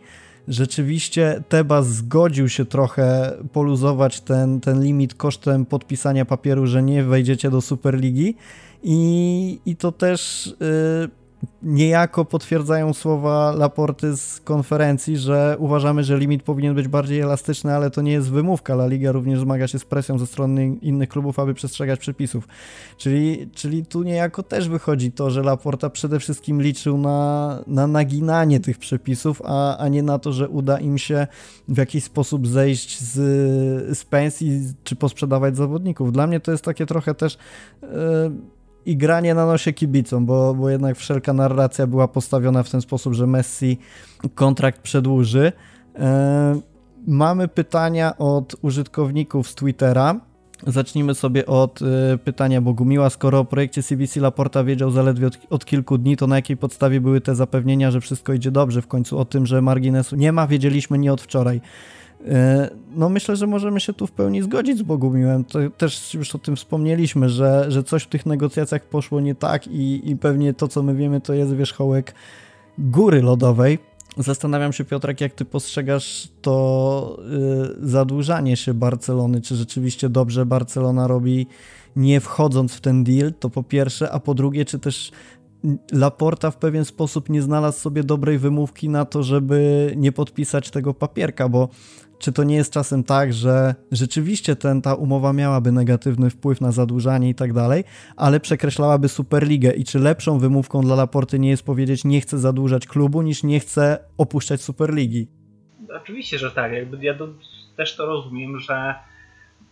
[0.47, 7.49] rzeczywiście Tebas zgodził się trochę poluzować ten, ten limit kosztem podpisania papieru, że nie wejdziecie
[7.49, 8.35] do Superligi.
[8.83, 10.53] I, i to też...
[10.59, 11.24] Yy,
[11.63, 17.91] niejako potwierdzają słowa Laporty z konferencji, że uważamy, że limit powinien być bardziej elastyczny, ale
[17.91, 18.73] to nie jest wymówka.
[18.73, 22.47] La Liga również zmaga się z presją ze strony innych klubów, aby przestrzegać przepisów.
[22.97, 28.59] Czyli, czyli tu niejako też wychodzi to, że Laporta przede wszystkim liczył na, na naginanie
[28.59, 31.27] tych przepisów, a, a nie na to, że uda im się
[31.67, 33.13] w jakiś sposób zejść z,
[33.97, 36.11] z pensji czy posprzedawać zawodników.
[36.11, 37.37] Dla mnie to jest takie trochę też...
[37.81, 38.54] Yy,
[38.85, 43.13] i granie na nosie kibicom, bo, bo jednak wszelka narracja była postawiona w ten sposób,
[43.13, 43.79] że Messi
[44.35, 45.51] kontrakt przedłuży.
[45.95, 46.59] E,
[47.07, 50.19] mamy pytania od użytkowników z Twittera.
[50.67, 51.85] Zacznijmy sobie od y,
[52.17, 53.09] pytania Bogumiła.
[53.09, 57.01] Skoro o projekcie CBC Laporta wiedział zaledwie od, od, kilku dni, to na jakiej podstawie
[57.01, 58.81] były te zapewnienia, że wszystko idzie dobrze?
[58.81, 61.61] W końcu o tym, że marginesu nie ma, wiedzieliśmy nie od wczoraj.
[62.27, 65.43] E, no myślę, że możemy się tu w pełni zgodzić z Bogumiłem.
[65.43, 69.67] To też już o tym wspomnieliśmy, że, że coś w tych negocjacjach poszło nie tak
[69.67, 72.15] i, i pewnie to, co my wiemy, to jest wierzchołek
[72.77, 73.79] góry lodowej.
[74.17, 77.17] Zastanawiam się, Piotrek, jak ty postrzegasz to
[77.79, 79.41] yy, zadłużanie się Barcelony.
[79.41, 81.47] Czy rzeczywiście dobrze Barcelona robi,
[81.95, 85.11] nie wchodząc w ten deal, to po pierwsze, a po drugie, czy też
[85.91, 90.93] Laporta w pewien sposób nie znalazł sobie dobrej wymówki na to, żeby nie podpisać tego
[90.93, 91.69] papierka, bo
[92.19, 96.71] czy to nie jest czasem tak, że rzeczywiście ten, ta umowa miałaby negatywny wpływ na
[96.71, 97.83] zadłużanie i tak dalej,
[98.15, 102.87] ale przekreślałaby Superligę i czy lepszą wymówką dla Laporty nie jest powiedzieć nie chcę zadłużać
[102.87, 105.27] klubu, niż nie chcę opuszczać Superligi?
[106.01, 106.71] Oczywiście, że tak.
[106.71, 107.27] Jakby ja to,
[107.77, 108.95] też to rozumiem, że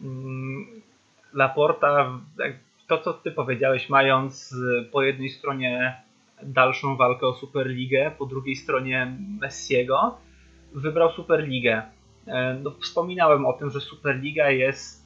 [0.02, 0.66] mm,
[1.34, 2.20] Laporta,
[2.88, 4.56] to co ty powiedziałeś, mając
[4.92, 6.02] po jednej stronie
[6.44, 10.18] dalszą walkę o Superligę, po drugiej stronie Messiego,
[10.74, 11.82] wybrał Superligę.
[12.28, 15.04] E, no, wspominałem o tym, że Superliga jest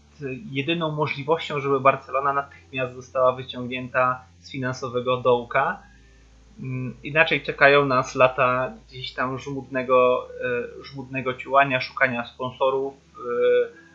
[0.51, 5.79] jedyną możliwością, żeby Barcelona natychmiast została wyciągnięta z finansowego dołka.
[6.59, 10.27] Mm, inaczej czekają nas lata gdzieś tam żmudnego,
[10.79, 13.87] e, żmudnego ciułania, szukania sponsorów, e,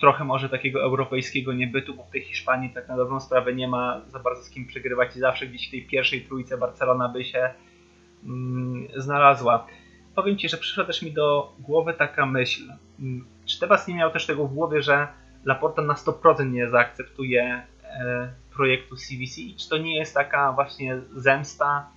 [0.00, 4.00] trochę może takiego europejskiego niebytu, bo w tej Hiszpanii tak na dobrą sprawę nie ma
[4.08, 7.50] za bardzo z kim przegrywać i zawsze gdzieś w tej pierwszej trójce Barcelona by się
[8.24, 9.66] mm, znalazła
[10.14, 12.62] powiem Ci, że przyszła też mi do głowy taka myśl.
[13.00, 15.08] Mm, czy Tebas nie miał też tego w głowie, że
[15.44, 21.90] Laporta na 100% nie zaakceptuje e, projektu CVC czy to nie jest taka właśnie zemsta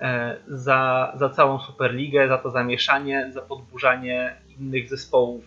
[0.00, 5.44] e, za, za całą Superligę, za to zamieszanie, za podburzanie innych zespołów.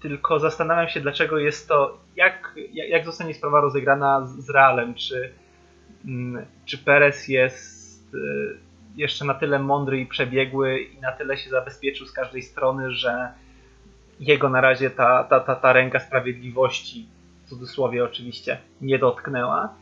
[0.00, 5.32] Tylko zastanawiam się, dlaczego jest to, jak, jak zostanie sprawa rozegrana z, z Realem, czy,
[6.04, 8.65] mm, czy Perez jest e,
[8.96, 13.32] jeszcze na tyle mądry i przebiegły i na tyle się zabezpieczył z każdej strony, że
[14.20, 17.08] jego na razie ta, ta, ta, ta ręka sprawiedliwości,
[17.44, 19.74] w cudzysłowie oczywiście, nie dotknęła.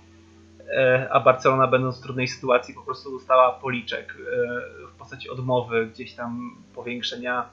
[0.77, 5.87] e, a Barcelona będąc w trudnej sytuacji po prostu dostała policzek e, w postaci odmowy
[5.87, 7.49] gdzieś tam powiększenia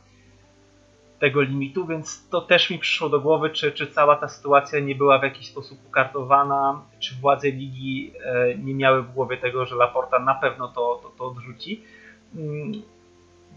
[1.22, 4.96] tego limitu, więc to też mi przyszło do głowy, czy, czy cała ta sytuacja nie
[4.96, 9.76] była w jakiś sposób ukartowana, czy władze ligi e, nie miały w głowie tego, że
[9.76, 11.84] Laporta na pewno to, to, to odrzuci.
[12.36, 12.72] Mm,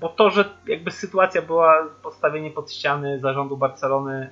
[0.00, 4.30] bo to, że jakby sytuacja była postawienie pod ściany zarządu Barcelony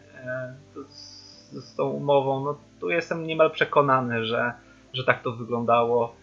[0.88, 4.52] z, z tą umową, no tu jestem niemal przekonany, że,
[4.92, 6.16] że tak to wyglądało,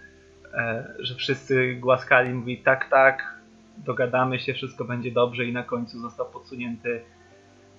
[0.54, 3.39] e, że wszyscy głaskali, mówi tak, tak,
[3.86, 7.02] dogadamy się, wszystko będzie dobrze i na końcu został podsunięty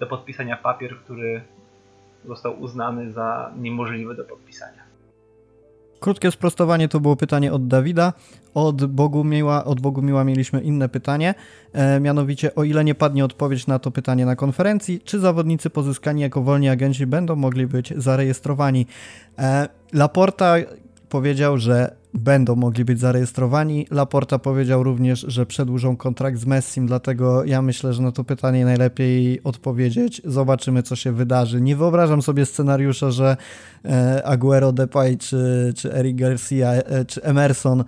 [0.00, 1.42] do podpisania papier, który
[2.24, 4.90] został uznany za niemożliwy do podpisania.
[6.00, 8.12] Krótkie sprostowanie to było pytanie od Dawida.
[8.54, 11.34] Od Bogumiła, od Bogumiła mieliśmy inne pytanie,
[11.72, 16.22] e, mianowicie o ile nie padnie odpowiedź na to pytanie na konferencji, czy zawodnicy pozyskani
[16.22, 18.86] jako wolni agenci będą mogli być zarejestrowani.
[19.38, 20.54] E, Laporta
[21.08, 23.86] powiedział, że będą mogli być zarejestrowani.
[23.90, 28.64] Laporta powiedział również, że przedłużą kontrakt z Messim, dlatego ja myślę, że na to pytanie
[28.64, 30.22] najlepiej odpowiedzieć.
[30.24, 31.60] Zobaczymy, co się wydarzy.
[31.60, 33.36] Nie wyobrażam sobie scenariusza, że
[33.84, 37.84] e, Aguero, Depay czy, czy Eric Garcia e, czy Emerson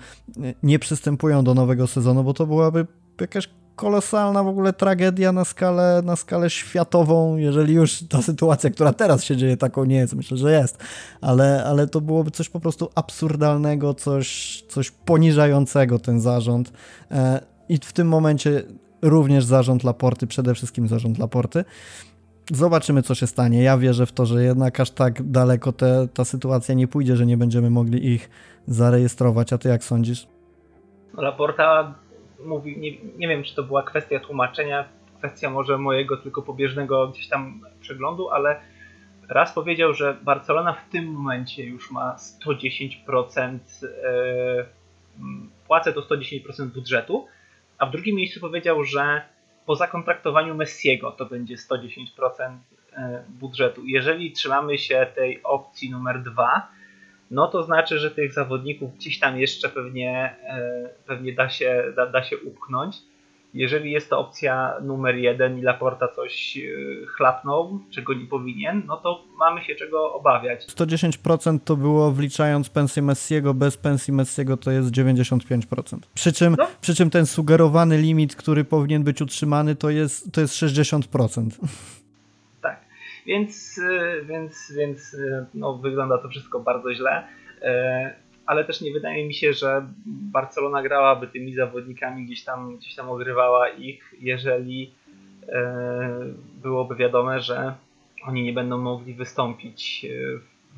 [0.62, 2.86] nie przystępują do nowego sezonu, bo to byłaby
[3.20, 8.92] jakaś kolosalna w ogóle tragedia na skalę, na skalę światową, jeżeli już ta sytuacja, która
[8.92, 10.84] teraz się dzieje, taką nie jest, myślę, że jest,
[11.20, 16.72] ale, ale to byłoby coś po prostu absurdalnego, coś, coś poniżającego ten zarząd
[17.10, 18.62] e, i w tym momencie
[19.02, 21.64] również zarząd Laporty, przede wszystkim zarząd Laporty.
[22.52, 23.62] Zobaczymy, co się stanie.
[23.62, 27.26] Ja wierzę w to, że jednak aż tak daleko te, ta sytuacja nie pójdzie, że
[27.26, 28.30] nie będziemy mogli ich
[28.66, 29.52] zarejestrować.
[29.52, 30.26] A ty jak sądzisz?
[31.14, 31.94] Laporta
[32.44, 37.28] mówi, nie, nie wiem czy to była kwestia tłumaczenia, kwestia może mojego tylko pobieżnego gdzieś
[37.28, 38.60] tam przeglądu, ale
[39.28, 43.58] raz powiedział, że Barcelona w tym momencie już ma 110%
[44.04, 44.64] e,
[45.66, 47.26] płacę to 110% budżetu,
[47.78, 49.22] a w drugim miejscu powiedział, że
[49.66, 52.56] po zakontraktowaniu Messiego to będzie 110%
[52.92, 53.86] e, budżetu.
[53.86, 56.68] Jeżeli trzymamy się tej opcji numer dwa,
[57.32, 62.06] no to znaczy, że tych zawodników gdzieś tam jeszcze pewnie, e, pewnie da, się, da,
[62.06, 62.96] da się upchnąć.
[63.54, 68.96] Jeżeli jest to opcja numer jeden i Laporta coś e, chlapnął, czego nie powinien, no
[68.96, 70.66] to mamy się czego obawiać.
[70.66, 75.98] 110% to było wliczając pensję Messiego, bez pensji Messiego to jest 95%.
[76.14, 76.66] Przy czym, no.
[76.80, 81.50] przy czym ten sugerowany limit, który powinien być utrzymany, to jest, to jest 60%.
[83.26, 87.26] Więc, y, więc, więc y, no, wygląda to wszystko bardzo źle.
[87.62, 88.14] E,
[88.46, 93.10] ale też nie wydaje mi się, że Barcelona grałaby tymi zawodnikami, gdzieś tam, gdzieś tam
[93.10, 94.94] ogrywała ich, jeżeli
[95.48, 96.10] e,
[96.62, 97.74] byłoby wiadome, że
[98.24, 100.08] oni nie będą mogli wystąpić e,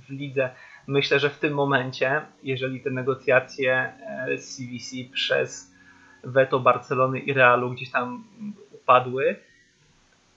[0.06, 0.50] w lidze.
[0.86, 3.92] Myślę, że w tym momencie, jeżeli te negocjacje
[4.36, 5.74] z CVC przez
[6.24, 8.24] weto Barcelony i Realu gdzieś tam
[8.72, 9.36] upadły,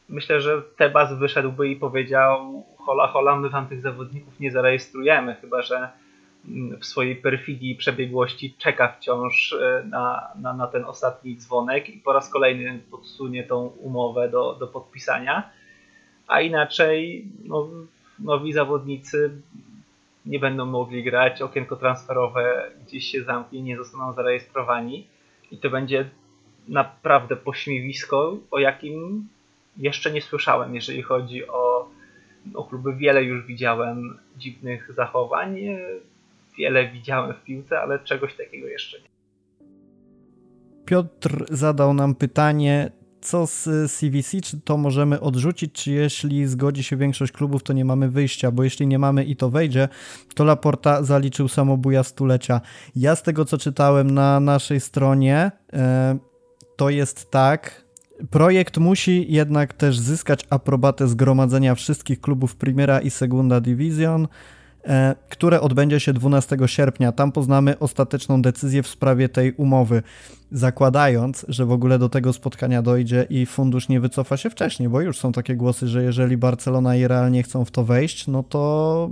[0.10, 5.62] myślę, że Tebas wyszedłby i powiedział hola hola, my wam tych zawodników nie zarejestrujemy, chyba
[5.62, 5.90] że
[6.48, 11.90] mm, w swojej perfidii i przebiegłości czeka wciąż e, na, na, na ten ostatni dzwonek
[11.90, 15.50] i po raz kolejny podsunie tą umowę do, do podpisania,
[16.28, 17.70] a inaczej no,
[18.20, 19.32] nowi zawodnicy
[20.26, 25.08] nie będą mogli grać, okienko transferowe gdzieś się zamknie, nie zostaną zarejestrowani
[25.52, 26.10] i to będzie
[26.68, 29.28] naprawdę pośmiewisko, o jakim
[29.78, 31.90] jeszcze nie słyszałem, jeżeli chodzi o,
[32.54, 32.96] o kluby.
[32.96, 35.58] Wiele już widziałem dziwnych zachowań,
[36.58, 39.08] wiele widziałem w piłce, ale czegoś takiego jeszcze nie.
[40.86, 46.98] Piotr zadał nam pytanie, co z CVC, czy to możemy odrzucić, czy jeśli zgodzi się
[46.98, 49.90] większość klubów, to nie mamy wyjścia, bo jeśli nie mamy i to wejdzie,
[50.36, 52.62] to Laporta zaliczył samobuja stulecia.
[52.96, 56.18] Ja z tego, co czytałem na naszej stronie, e,
[56.76, 57.87] to jest tak,
[58.30, 64.28] Projekt musi jednak też zyskać aprobatę zgromadzenia wszystkich klubów Primera i Segunda Division,
[64.84, 67.12] e, które odbędzie się 12 sierpnia.
[67.12, 70.04] Tam poznamy ostateczną decyzję w sprawie tej umowy,
[70.52, 75.02] zakładając, że w ogóle do tego spotkania dojdzie i fundusz nie wycofa się wcześniej, bo
[75.02, 78.44] już są takie głosy, że jeżeli Barcelona i Real nie chcą w to wejść, no
[78.44, 79.10] to,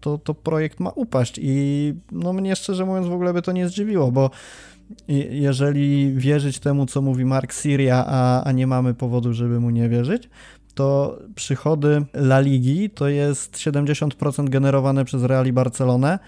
[0.00, 3.68] to, to projekt ma upaść i no mnie szczerze mówiąc w ogóle by to nie
[3.68, 4.30] zdziwiło, bo
[5.30, 9.88] jeżeli wierzyć temu, co mówi Mark Syria, a, a nie mamy powodu, żeby mu nie
[9.88, 10.28] wierzyć,
[10.74, 16.18] to przychody La Ligi to jest 70% generowane przez Real i Barcelonę,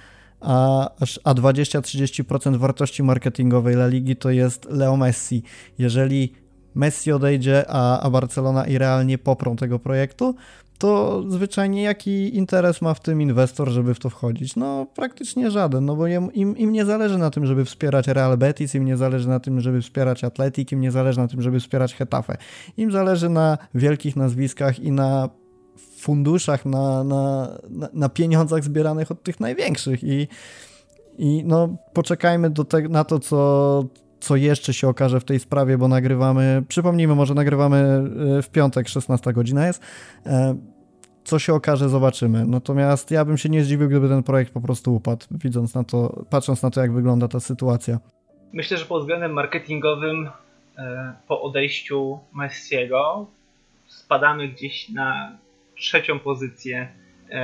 [0.41, 0.91] a,
[1.25, 5.43] a 20-30% wartości marketingowej La Ligi to jest Leo Messi.
[5.79, 6.33] Jeżeli
[6.75, 10.35] Messi odejdzie, a, a Barcelona i Real nie poprą tego projektu,
[10.79, 14.57] to zwyczajnie jaki interes ma w tym inwestor, żeby w to wchodzić?
[14.57, 18.75] No praktycznie żaden, no bo im, im nie zależy na tym, żeby wspierać Real Betis,
[18.75, 21.95] im nie zależy na tym, żeby wspierać Atletik, im nie zależy na tym, żeby wspierać
[21.95, 22.37] Hetafe.
[22.77, 25.29] Im zależy na wielkich nazwiskach i na
[25.99, 27.49] funduszach, na, na,
[27.93, 30.29] na, pieniądzach zbieranych od tych największych i
[31.19, 33.85] i no, poczekajmy do te, na to, co,
[34.25, 37.77] co jeszcze się okaże w tej sprawie, bo nagrywamy, przypomnijmy, może nagrywamy
[38.39, 39.83] e, w piątek, 16 godzina jest.
[40.27, 40.57] E,
[41.25, 42.45] co się okaże, zobaczymy.
[42.47, 46.25] Natomiast ja bym się nie zdziwił, gdyby ten projekt po prostu upadł, widząc na to,
[46.31, 47.99] patrząc na to, jak wygląda ta sytuacja.
[48.53, 50.29] Myślę, że pod względem marketingowym
[50.79, 53.27] e, po odejściu Messiego
[53.87, 55.39] spadamy gdzieś na
[55.77, 56.89] trzecią pozycję.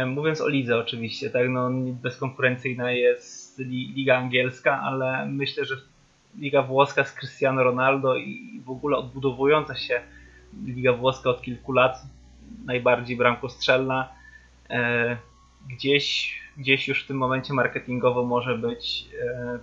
[0.06, 1.70] Mówiąc o lidze oczywiście, tak, no
[2.02, 5.74] bezkonkurencyjna jest liga angielska, ale myślę, że
[6.38, 10.00] Liga Włoska z Cristiano Ronaldo i w ogóle odbudowująca się
[10.64, 12.02] Liga Włoska od kilku lat,
[12.64, 14.08] najbardziej bramkostrzelna,
[14.70, 15.16] e,
[15.68, 19.58] gdzieś, gdzieś już w tym momencie marketingowo może być e,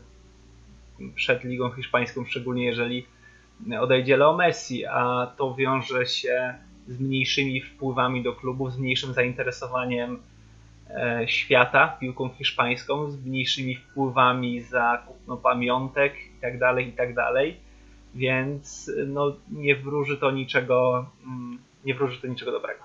[1.16, 3.06] przed Ligą Hiszpańską, szczególnie jeżeli
[3.80, 6.54] odejdzie Leo Messi, a to wiąże się
[6.88, 10.20] z mniejszymi wpływami do klubów, z mniejszym zainteresowaniem
[10.90, 17.16] E, świata piłką hiszpańską z mniejszymi wpływami za kupno pamiątek itd., tak itd.
[17.16, 17.36] Tak
[18.16, 22.84] Więc no, nie wróży to niczego, mm, nie wróży to niczego dobrego.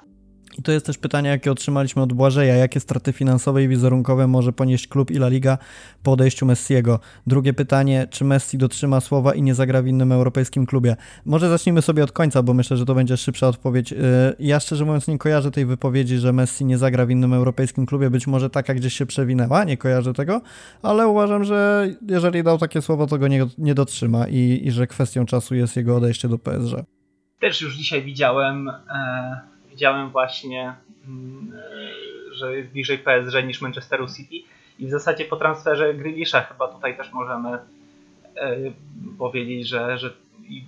[0.59, 2.57] I to jest też pytanie, jakie otrzymaliśmy od Błażeja.
[2.57, 5.59] Jakie straty finansowe i wizerunkowe może ponieść klub i La Liga
[6.03, 7.01] po odejściu Messiego?
[7.27, 10.97] Drugie pytanie, czy Messi dotrzyma słowa i nie zagra w innym europejskim klubie?
[11.25, 13.93] Może zacznijmy sobie od końca, bo myślę, że to będzie szybsza odpowiedź.
[13.93, 13.97] Y,
[14.39, 18.11] ja szczerze mówiąc nie kojarzę tej wypowiedzi, że Messi nie zagra w innym europejskim klubie.
[18.11, 20.41] Być może taka gdzieś się przewinęła, nie kojarzę tego,
[20.83, 24.87] ale uważam, że jeżeli dał takie słowo, to go nie, nie dotrzyma i, i że
[24.87, 26.77] kwestią czasu jest jego odejście do PSG.
[27.41, 28.69] Też już dzisiaj widziałem...
[28.69, 30.75] E widziałem właśnie,
[31.09, 34.49] mm, e, że jest bliżej PSG niż Manchesteru City.
[34.79, 37.59] I w zasadzie po transferze Grealisha chyba tutaj też możemy
[38.37, 38.57] e,
[39.19, 40.11] powiedzieć, że, że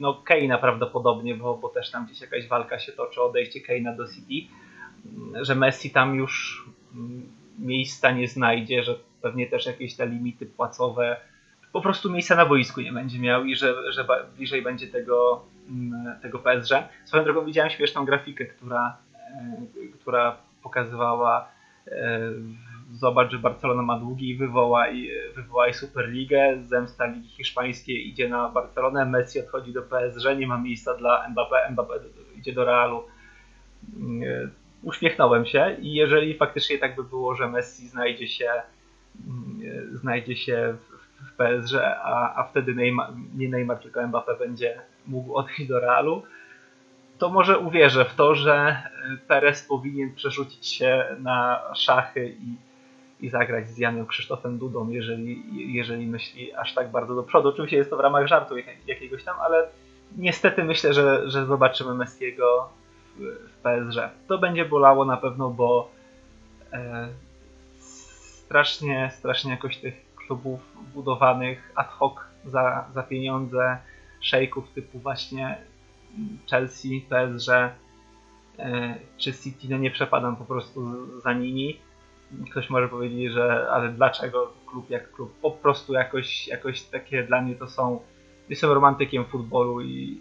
[0.01, 3.97] no Keina prawdopodobnie, bo, bo też tam gdzieś jakaś walka się toczy o odejście Keina
[3.97, 4.55] do City,
[5.07, 10.47] mm, że Messi tam już mm, miejsca nie znajdzie, że pewnie też jakieś te limity
[10.47, 11.17] płacowe,
[11.73, 15.45] po prostu miejsca na boisku nie będzie miał i że, że bliżej będzie tego
[16.23, 16.73] tego PSG.
[17.05, 18.97] Swoją drogą widziałem śmieszną grafikę, która,
[19.35, 21.49] e, która pokazywała
[21.89, 22.21] e,
[22.93, 28.49] zobacz, że Barcelona ma długi i wywoła, i wywoła Superligę, zemsta Ligi Hiszpańskiej idzie na
[28.49, 31.99] Barcelonę, Messi odchodzi do PSG, nie ma miejsca dla Mbappé, Mbappé
[32.37, 33.03] idzie do Realu.
[33.97, 34.51] Mm,
[34.83, 38.51] uśmiechnąłem się i jeżeli faktycznie tak by było, że Messi znajdzie się
[39.27, 40.77] mm, znajdzie się
[41.27, 46.23] w PSG, a, a wtedy Neymar, nie Neymar, tylko Mbappé będzie mógł odejść do Realu,
[47.19, 48.83] to może uwierzę w to, że
[49.29, 52.57] Perez powinien przerzucić się na szachy i,
[53.27, 55.43] i zagrać z Janem Krzysztofem Dudą, jeżeli,
[55.75, 57.49] jeżeli myśli aż tak bardzo do przodu.
[57.49, 58.55] Oczywiście jest to w ramach żartu
[58.87, 59.69] jakiegoś tam, ale
[60.17, 62.69] niestety myślę, że, że zobaczymy Messiego
[63.17, 63.99] w, w PSG.
[64.29, 65.91] To będzie bolało na pewno, bo
[66.73, 67.09] e,
[68.45, 70.61] strasznie, strasznie jakoś tych klubów
[70.95, 73.79] budowanych ad hoc za, za pieniądze
[74.25, 75.59] szejków typu właśnie
[76.51, 77.49] Chelsea, PSG
[78.59, 81.81] e, czy City, no nie przepadam po prostu za nimi.
[82.51, 85.33] Ktoś może powiedzieć, że ale dlaczego klub jak klub?
[85.43, 88.01] Po prostu jakoś, jakoś takie dla mnie to są.
[88.49, 90.21] Jestem romantykiem futbolu i,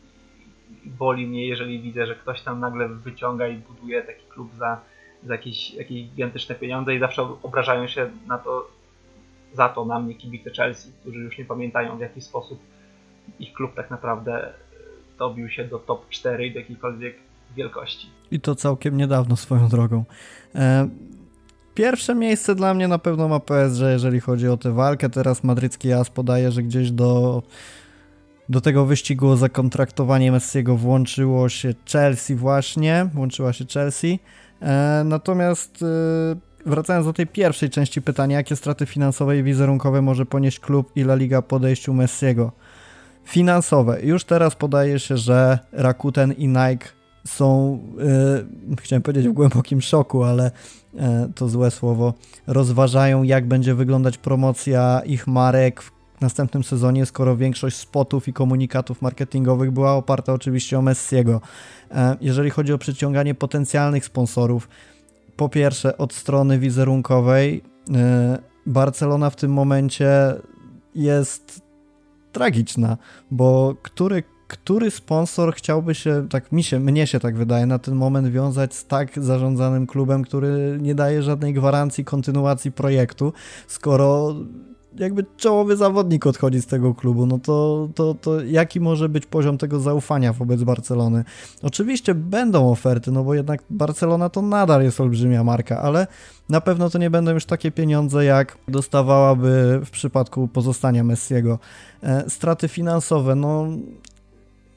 [0.85, 4.81] boli mnie, jeżeli widzę, że ktoś tam nagle wyciąga i buduje taki klub za,
[5.23, 8.67] za jakieś, jakieś gigantyczne pieniądze i zawsze obrażają się na to,
[9.53, 12.59] za to na mnie kibice Chelsea, którzy już nie pamiętają w jaki sposób
[13.39, 14.53] ich klub tak naprawdę
[15.19, 17.15] dobił się do top 4 do jakiejkolwiek
[17.55, 18.07] wielkości.
[18.31, 20.03] I to całkiem niedawno swoją drogą.
[20.55, 20.89] E,
[21.75, 25.09] pierwsze miejsce dla mnie na pewno ma PSG, jeżeli chodzi o tę walkę.
[25.09, 27.43] Teraz madrycki As podaje, że gdzieś do,
[28.49, 34.19] do tego wyścigu o zakontraktowanie Messiego włączyło się Chelsea właśnie, włączyła się Chelsea.
[34.61, 40.25] E, natomiast e, wracając do tej pierwszej części pytania, jakie straty finansowe i wizerunkowe może
[40.25, 42.51] ponieść klub i La Liga po odejściu Messiego?
[43.23, 44.01] Finansowe.
[44.01, 46.87] Już teraz podaje się, że Rakuten i Nike
[47.27, 47.79] są,
[48.71, 50.51] yy, chciałem powiedzieć w głębokim szoku, ale
[50.93, 51.01] yy,
[51.35, 52.13] to złe słowo,
[52.47, 59.01] rozważają jak będzie wyglądać promocja ich marek w następnym sezonie, skoro większość spotów i komunikatów
[59.01, 61.41] marketingowych była oparta oczywiście o Messiego.
[61.91, 64.69] Yy, jeżeli chodzi o przyciąganie potencjalnych sponsorów,
[65.35, 67.61] po pierwsze od strony wizerunkowej
[68.65, 70.09] Barcelona w tym momencie
[70.95, 71.61] jest
[72.33, 72.97] tragiczna,
[73.31, 77.95] bo który który sponsor chciałby się, tak mi się, mnie się tak wydaje, na ten
[77.95, 83.33] moment wiązać z tak zarządzanym klubem, który nie daje żadnej gwarancji kontynuacji projektu,
[83.67, 84.35] skoro
[84.97, 89.57] jakby czołowy zawodnik odchodzi z tego klubu, no to, to, to jaki może być poziom
[89.57, 91.23] tego zaufania wobec Barcelony?
[91.61, 96.07] Oczywiście będą oferty, no bo jednak Barcelona to nadal jest olbrzymia marka, ale
[96.49, 101.59] na pewno to nie będą już takie pieniądze, jak dostawałaby w przypadku pozostania Messiego.
[102.03, 103.67] E, straty finansowe, no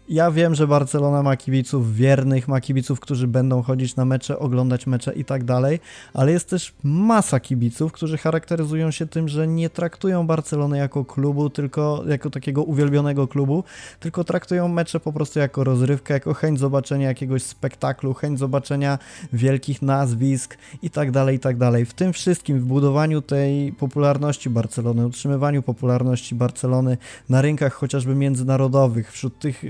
[0.09, 4.87] ja wiem, że Barcelona ma kibiców wiernych, ma kibiców, którzy będą chodzić na mecze, oglądać
[4.87, 5.81] mecze i tak dalej,
[6.15, 11.51] ale jest też masa kibiców, którzy charakteryzują się tym, że nie traktują Barcelony jako klubu,
[11.51, 13.65] tylko jako takiego uwielbionego klubu,
[14.01, 18.99] tylko traktują mecze po prostu jako rozrywkę, jako chęć zobaczenia jakiegoś spektaklu, chęć zobaczenia
[19.33, 21.85] wielkich nazwisk i tak dalej, i tak dalej.
[21.85, 26.99] W tym wszystkim, w budowaniu tej popularności Barcelony, utrzymywaniu popularności Barcelony
[27.29, 29.65] na rynkach chociażby międzynarodowych, wśród tych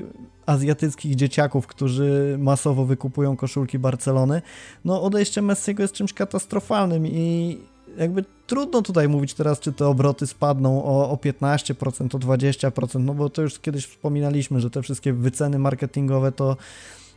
[0.47, 4.43] azjatyckich dzieciaków, którzy masowo wykupują koszulki Barcelony,
[4.85, 7.59] no odejście Messiego jest czymś katastrofalnym i
[7.99, 13.15] jakby trudno tutaj mówić teraz, czy te obroty spadną o, o 15%, o 20%, no
[13.15, 16.57] bo to już kiedyś wspominaliśmy, że te wszystkie wyceny marketingowe to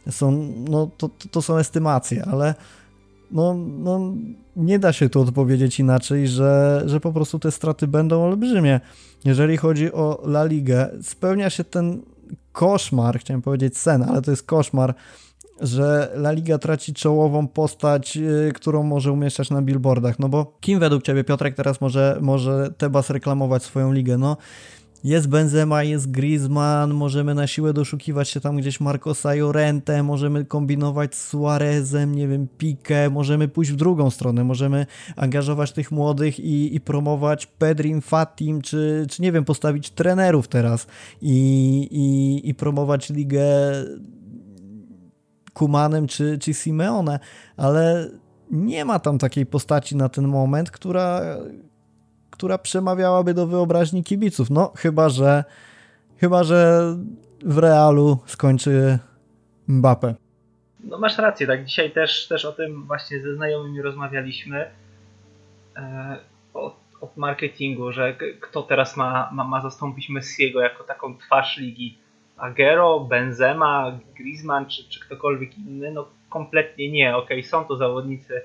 [0.10, 2.56] są, no to, to są estymacje, ale
[3.32, 4.14] no, no
[4.56, 8.80] nie da się tu odpowiedzieć inaczej, że, że po prostu te straty będą olbrzymie.
[9.26, 12.02] Jeżeli chodzi o La Ligę, spełnia się ten
[12.52, 14.96] koszmar, chciałem powiedzieć sen, ale to jest koszmar,
[15.62, 20.20] że La Liga traci czołową postać, yy, którą może umieszczać na billboardach.
[20.20, 24.18] No bo kim według Ciebie, Piotrek, teraz może, może Tebas reklamować swoją ligę?
[24.18, 24.38] No
[25.04, 31.16] jest Benzema, jest Griezmann, możemy na siłę doszukiwać się tam gdzieś Marcosa Jorente, możemy kombinować
[31.16, 34.86] z Suarezem, nie wiem, Pique, możemy pójść w drugą stronę, możemy
[35.16, 40.88] angażować tych młodych i, i promować Pedrin, Fatim, czy, czy nie wiem, postawić trenerów teraz
[41.22, 43.46] i, i, i promować ligę
[45.54, 47.20] Kumanem czy, czy Simeone,
[47.58, 48.10] ale
[48.52, 51.38] nie ma tam takiej postaci na ten moment, która
[52.40, 54.50] która przemawiałaby do wyobraźni kibiców.
[54.50, 55.44] No, chyba, że
[56.18, 56.82] chyba, że
[57.46, 59.00] w Realu skończy
[59.68, 60.16] Mbappe.
[60.84, 61.66] No masz rację, tak.
[61.66, 64.72] Dzisiaj też, też o tym właśnie ze znajomymi rozmawialiśmy.
[65.76, 66.18] E,
[66.54, 71.98] o, o marketingu, że kto teraz ma, ma, ma zastąpić Messiego jako taką twarz ligi.
[72.38, 75.92] Agero, Benzema, Griezmann czy, czy ktokolwiek inny?
[75.92, 77.18] No kompletnie nie.
[77.18, 78.42] Ok, są to zawodnicy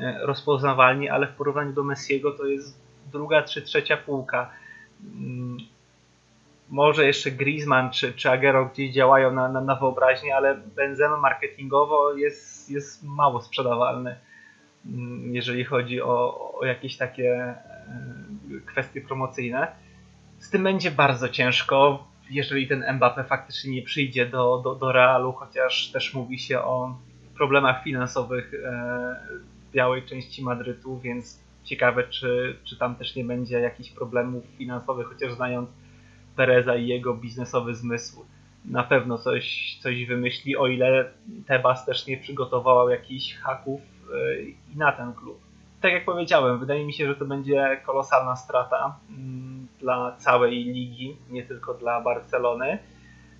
[0.00, 4.50] e, rozpoznawalni, ale w porównaniu do Messiego to jest druga czy trzecia półka.
[5.04, 5.56] Mm,
[6.68, 12.14] może jeszcze Griezmann czy, czy Agero gdzieś działają na, na, na wyobraźnię, ale Benzema marketingowo
[12.14, 14.16] jest, jest mało sprzedawalny,
[14.86, 17.56] mm, jeżeli chodzi o, o jakieś takie e,
[18.66, 19.66] kwestie promocyjne.
[20.38, 25.32] Z tym będzie bardzo ciężko, jeżeli ten Mbappe faktycznie nie przyjdzie do, do, do Realu,
[25.32, 26.98] chociaż też mówi się o
[27.36, 29.16] problemach finansowych e,
[29.72, 35.32] białej części Madrytu, więc ciekawe, czy, czy tam też nie będzie jakichś problemów finansowych, chociaż
[35.32, 35.70] znając
[36.36, 38.24] Pereza i jego biznesowy zmysł,
[38.64, 41.10] na pewno coś, coś wymyśli, o ile
[41.46, 44.42] Tebas też nie przygotował jakichś haków y,
[44.74, 45.38] i na ten klub.
[45.80, 51.16] Tak jak powiedziałem, wydaje mi się, że to będzie kolosalna strata mm, dla całej ligi,
[51.30, 52.78] nie tylko dla Barcelony.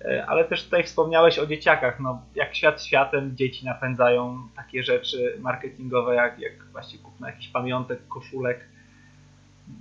[0.05, 1.99] E, ale też tutaj wspomniałeś o dzieciakach.
[1.99, 8.07] No, jak świat światem, dzieci napędzają takie rzeczy marketingowe, jak, jak właśnie kupno jakichś pamiątek,
[8.07, 8.59] koszulek,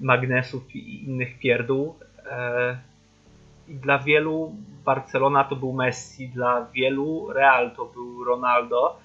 [0.01, 1.99] magnesów i innych pierdół.
[2.31, 2.79] E,
[3.69, 4.55] I dla wielu
[4.85, 8.99] Barcelona to był Messi, dla wielu Real to był Ronaldo.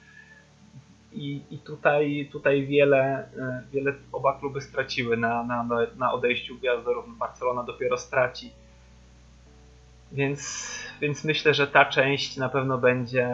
[1.13, 7.17] I, i tutaj, tutaj wiele, e, wiele oba kluby straciły na, na, na odejściu gwiazdorów.
[7.17, 8.51] Barcelona dopiero straci
[10.11, 10.69] więc,
[11.01, 13.27] więc myślę, że ta część na pewno będzie,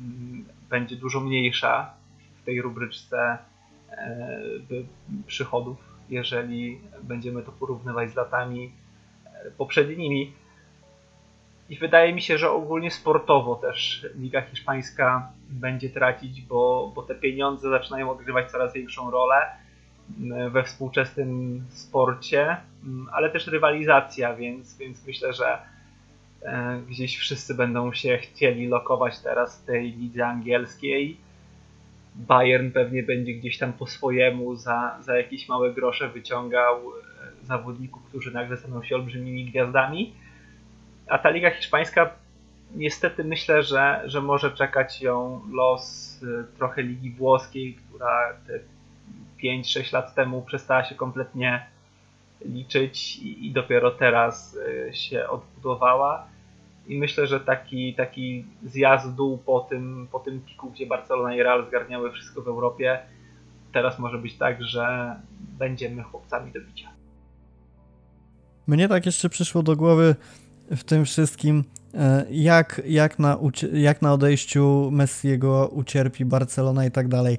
[0.00, 1.94] mm, będzie dużo mniejsza
[2.42, 3.38] w tej rubryczce
[3.90, 4.40] e,
[5.26, 8.72] przychodów, jeżeli będziemy to porównywać z latami
[9.24, 10.32] e, poprzednimi.
[11.68, 17.14] I wydaje mi się, że ogólnie sportowo też Liga Hiszpańska będzie tracić, bo, bo te
[17.14, 19.36] pieniądze zaczynają odgrywać coraz większą rolę
[20.20, 25.71] mm, we współczesnym sporcie, mm, ale też rywalizacja, więc, więc myślę, że
[26.88, 31.16] gdzieś wszyscy będą się chcieli lokować teraz w tej lidze angielskiej.
[32.14, 38.02] Bayern pewnie będzie gdzieś tam po swojemu za, za jakieś małe grosze wyciągał e, zawodników,
[38.04, 40.14] którzy nagle staną się olbrzymimi gwiazdami.
[41.06, 42.10] A ta liga hiszpańska
[42.74, 48.58] niestety myślę, że, że może czekać ją los e, trochę ligi włoskiej, która te
[49.44, 51.66] 5-6 lat temu przestała się kompletnie
[52.44, 54.58] liczyć i dopiero teraz
[54.92, 56.31] się odbudowała
[56.86, 61.42] i myślę, że taki, taki zjazd dół po tym, po tym piku, gdzie Barcelona i
[61.42, 62.98] Real zgarniały wszystko w Europie,
[63.72, 65.16] teraz może być tak, że
[65.58, 66.88] będziemy chłopcami do bicia.
[68.66, 70.16] Mnie tak jeszcze przyszło do głowy
[70.70, 71.64] w tym wszystkim,
[71.94, 73.38] e, jak, jak, na,
[73.72, 77.38] jak na odejściu Messiego ucierpi Barcelona i tak dalej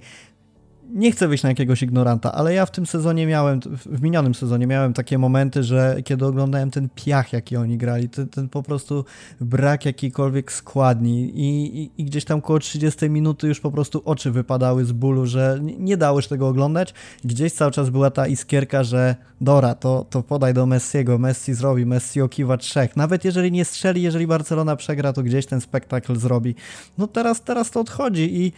[0.94, 4.68] nie chcę być na jakiegoś ignoranta, ale ja w tym sezonie miałem, w minionym sezonie
[4.68, 9.06] miałem takie momenty, że kiedy oglądałem ten piach, jaki oni grali, ten, ten po prostu
[9.42, 14.32] brak jakiejkolwiek składni i, i, i, gdzieś tam koło 30 minuty już po prostu oczy
[14.32, 16.94] wypadały z bólu, że nie dało się tego oglądać.
[17.24, 21.86] Gdzieś cały czas była ta iskierka, że Dora, to, to podaj do Messiego, Messi zrobi,
[21.86, 22.96] Messi okiwa trzech.
[22.96, 26.56] Nawet jeżeli nie strzeli, jeżeli Barcelona przegra, to gdzieś ten spektakl zrobi.
[26.98, 28.54] No teraz, teraz to odchodzi i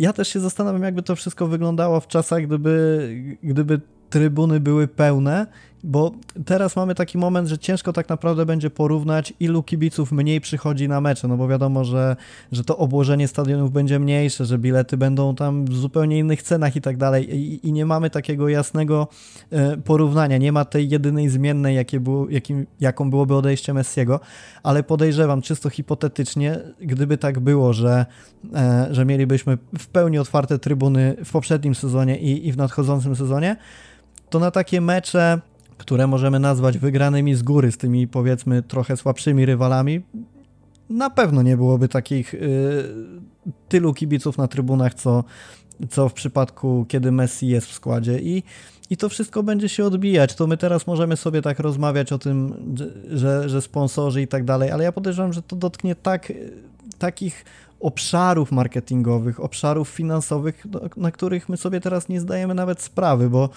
[0.00, 3.08] ja też się zastanawiam, jakby to wszystko wyglądało w czasach, gdyby,
[3.42, 3.80] gdyby
[4.10, 5.46] trybuny były pełne
[5.84, 6.12] bo
[6.44, 11.00] teraz mamy taki moment, że ciężko tak naprawdę będzie porównać, ilu kibiców mniej przychodzi na
[11.00, 12.16] mecze, no bo wiadomo, że,
[12.52, 16.80] że to obłożenie stadionów będzie mniejsze, że bilety będą tam w zupełnie innych cenach i
[16.80, 17.36] tak dalej.
[17.36, 19.08] I, i nie mamy takiego jasnego
[19.50, 24.20] e, porównania, nie ma tej jedynej zmiennej, jakie było, jakim, jaką byłoby odejście Messiego,
[24.62, 28.06] ale podejrzewam czysto hipotetycznie, gdyby tak było, że,
[28.54, 33.56] e, że mielibyśmy w pełni otwarte trybuny w poprzednim sezonie i, i w nadchodzącym sezonie,
[34.30, 35.40] to na takie mecze
[35.80, 40.00] które możemy nazwać wygranymi z góry z tymi powiedzmy trochę słabszymi rywalami,
[40.90, 42.84] na pewno nie byłoby takich y,
[43.68, 45.24] tylu kibiców na trybunach, co,
[45.90, 48.42] co w przypadku, kiedy Messi jest w składzie i
[48.90, 50.34] i to wszystko będzie się odbijać.
[50.34, 52.54] To my teraz możemy sobie tak rozmawiać o tym,
[53.10, 56.32] że, że sponsorzy i tak dalej, ale ja podejrzewam, że to dotknie tak,
[56.98, 57.44] takich
[57.80, 60.66] obszarów marketingowych, obszarów finansowych,
[60.96, 63.48] na których my sobie teraz nie zdajemy nawet sprawy, bo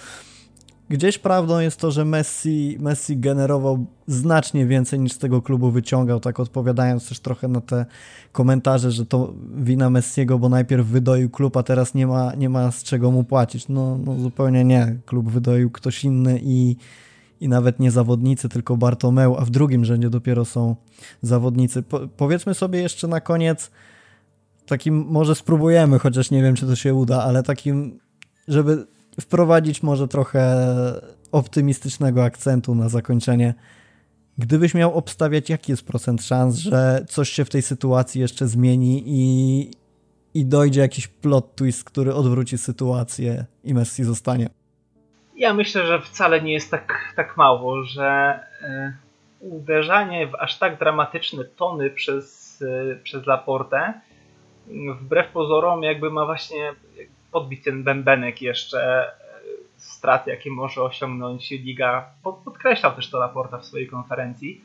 [0.88, 6.20] Gdzieś prawdą jest to, że Messi, Messi generował znacznie więcej niż z tego klubu wyciągał,
[6.20, 7.86] tak odpowiadając też trochę na te
[8.32, 12.70] komentarze, że to wina Messiego, bo najpierw wydoił klub, a teraz nie ma, nie ma
[12.70, 13.68] z czego mu płacić.
[13.68, 14.96] No, no zupełnie nie.
[15.06, 16.76] Klub wydoił ktoś inny i,
[17.40, 20.76] i nawet nie zawodnicy, tylko Bartomeu, a w drugim rzędzie dopiero są
[21.22, 21.82] zawodnicy.
[21.82, 23.70] Po, powiedzmy sobie jeszcze na koniec,
[24.66, 27.98] takim może spróbujemy, chociaż nie wiem, czy to się uda, ale takim,
[28.48, 28.86] żeby
[29.20, 30.66] wprowadzić może trochę
[31.32, 33.54] optymistycznego akcentu na zakończenie.
[34.38, 39.02] Gdybyś miał obstawiać, jaki jest procent szans, że coś się w tej sytuacji jeszcze zmieni
[39.06, 39.70] i,
[40.34, 44.48] i dojdzie jakiś plot twist, który odwróci sytuację i Messi zostanie?
[45.36, 48.40] Ja myślę, że wcale nie jest tak, tak mało, że
[49.42, 53.92] y, uderzanie w aż tak dramatyczne tony przez, y, przez Laportę
[55.00, 56.72] wbrew pozorom jakby ma właśnie
[57.34, 59.12] podbić ten bębenek jeszcze e,
[59.76, 62.10] strat, jakie może osiągnąć liga.
[62.44, 64.60] Podkreślał też to Laporta w swojej konferencji.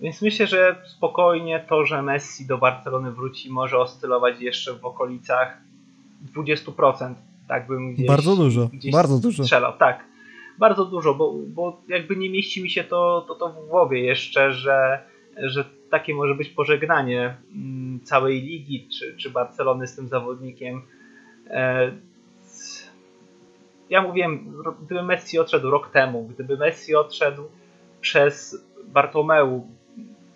[0.00, 5.58] Więc myślę, że spokojnie to, że Messi do Barcelony wróci, może oscylować jeszcze w okolicach
[6.36, 7.14] 20%.
[7.48, 9.42] Tak bym gdzieś, bardzo dużo, gdzieś bardzo dużo.
[9.42, 9.72] strzelał.
[9.78, 10.04] Tak,
[10.58, 14.52] bardzo dużo, bo, bo jakby nie mieści mi się to, to, to w głowie jeszcze,
[14.52, 15.02] że,
[15.36, 20.82] że takie może być pożegnanie mm, całej ligi czy, czy Barcelony z tym zawodnikiem
[23.90, 27.42] ja mówiłem, gdyby Messi odszedł rok temu, gdyby Messi odszedł
[28.00, 29.66] przez Bartomeu,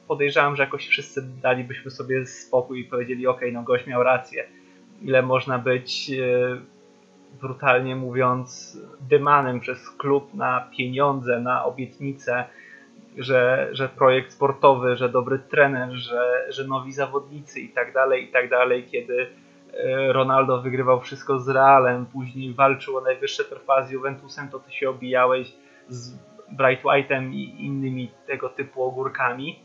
[0.09, 4.45] podejrzewam, że jakoś wszyscy dalibyśmy sobie spokój i powiedzieli, ok, no gość miał rację.
[5.03, 6.61] Ile można być, e,
[7.41, 12.45] brutalnie mówiąc, dymanem przez klub na pieniądze, na obietnice,
[13.19, 18.29] że, że projekt sportowy, że dobry trener, że, że nowi zawodnicy i tak dalej, i
[18.29, 19.48] tak dalej, kiedy E,
[20.09, 24.91] Ronaldo wygrywał wszystko z Realem, później walczył o najwyższe trofea z Juventusem, to ty się
[24.91, 25.53] obijałeś
[25.89, 26.19] z
[26.51, 29.59] Bright White'em i innymi tego typu ogórkami.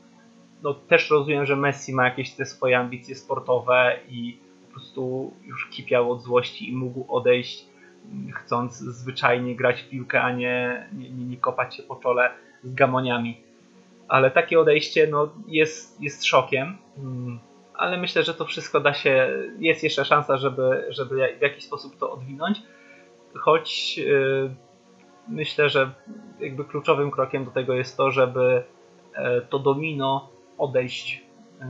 [0.63, 5.69] No też rozumiem, że Messi ma jakieś te swoje ambicje sportowe i po prostu już
[5.69, 7.65] kipiał od złości i mógł odejść
[8.33, 12.31] chcąc zwyczajnie grać w piłkę, a nie, nie, nie kopać się po czole
[12.63, 13.41] z gamoniami.
[14.07, 16.77] Ale takie odejście no, jest, jest szokiem.
[16.95, 17.39] Hmm
[17.73, 21.97] ale myślę, że to wszystko da się, jest jeszcze szansa, żeby, żeby w jakiś sposób
[21.97, 22.61] to odwinąć,
[23.39, 24.55] choć yy,
[25.27, 25.91] myślę, że
[26.39, 28.63] jakby kluczowym krokiem do tego jest to, żeby
[29.17, 31.23] yy, to domino odejść
[31.59, 31.67] yy,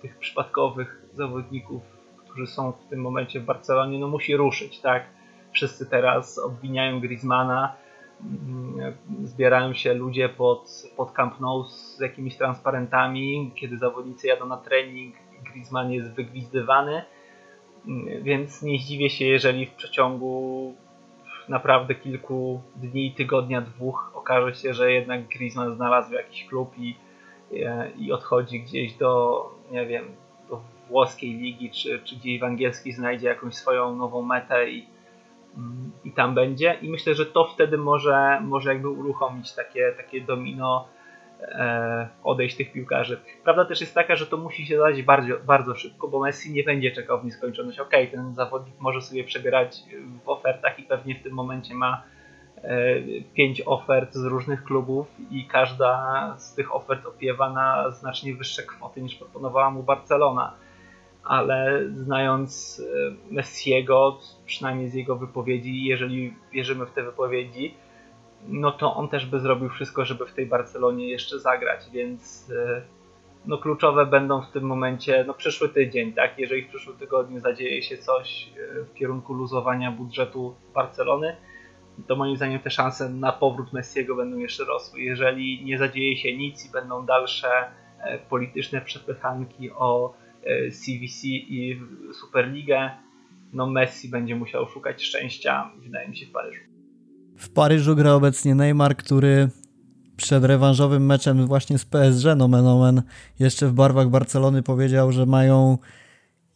[0.00, 1.82] tych przypadkowych zawodników,
[2.16, 5.04] którzy są w tym momencie w Barcelonie, no musi ruszyć, tak?
[5.52, 7.76] Wszyscy teraz obwiniają Griezmana,
[8.20, 14.56] mm, zbierają się ludzie pod, pod Camp Nou z jakimiś transparentami, kiedy zawodnicy jadą na
[14.56, 17.02] trening, Griezmann jest wygwizdywany,
[18.22, 20.74] więc nie zdziwię się, jeżeli w przeciągu
[21.48, 26.96] naprawdę kilku dni, tygodnia, dwóch okaże się, że jednak Griezmann znalazł jakiś klub i,
[27.98, 30.04] i odchodzi gdzieś do, nie wiem,
[30.50, 34.86] do włoskiej ligi, czy, czy gdzieś w angielskiej znajdzie jakąś swoją nową metę i,
[35.56, 36.78] mm, i tam będzie.
[36.82, 40.97] I myślę, że to wtedy może, może jakby uruchomić takie, takie domino e,
[42.24, 43.20] odejść tych piłkarzy.
[43.44, 46.64] Prawda też jest taka, że to musi się dać bardzo, bardzo szybko, bo Messi nie
[46.64, 47.78] będzie czekał w nieskończoność.
[47.78, 49.82] Ok, ten zawodnik może sobie przebierać
[50.24, 52.02] w ofertach i pewnie w tym momencie ma
[52.56, 52.94] e,
[53.34, 59.02] pięć ofert z różnych klubów i każda z tych ofert opiewa na znacznie wyższe kwoty
[59.02, 60.54] niż proponowała mu Barcelona.
[61.24, 62.82] Ale znając
[63.30, 67.74] e, Messiego, przynajmniej z jego wypowiedzi, jeżeli wierzymy w te wypowiedzi,
[68.46, 72.82] no to on też by zrobił wszystko, żeby w tej Barcelonie jeszcze zagrać, więc e,
[73.46, 76.38] no kluczowe będą w tym momencie, no przyszły tydzień, tak?
[76.38, 81.36] Jeżeli w przyszłym tygodniu zadzieje się coś e, w kierunku luzowania budżetu Barcelony,
[82.06, 85.00] to moim zdaniem te szanse na powrót Messiego będą jeszcze rosły.
[85.00, 87.48] Jeżeli nie zadzieje się nic i będą dalsze
[88.00, 90.14] e, polityczne przepychanki o
[90.70, 91.80] CVC i
[92.12, 92.90] Superligę,
[93.52, 96.67] no Messi będzie musiał szukać szczęścia, wydaje mi się, w Paryżu.
[97.38, 99.48] W Paryżu gra obecnie Neymar, który
[100.16, 103.02] przed rewanżowym meczem właśnie z PSG, nomen omen,
[103.38, 105.78] jeszcze w barwach Barcelony powiedział, że mają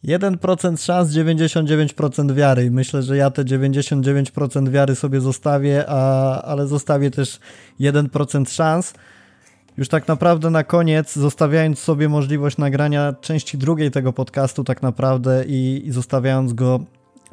[0.05, 2.71] 1% szans, 99% wiary.
[2.71, 7.39] Myślę, że ja te 99% wiary sobie zostawię, a, ale zostawię też
[7.79, 8.93] 1% szans.
[9.77, 15.45] Już tak naprawdę na koniec, zostawiając sobie możliwość nagrania części drugiej tego podcastu, tak naprawdę
[15.47, 16.79] i, i zostawiając go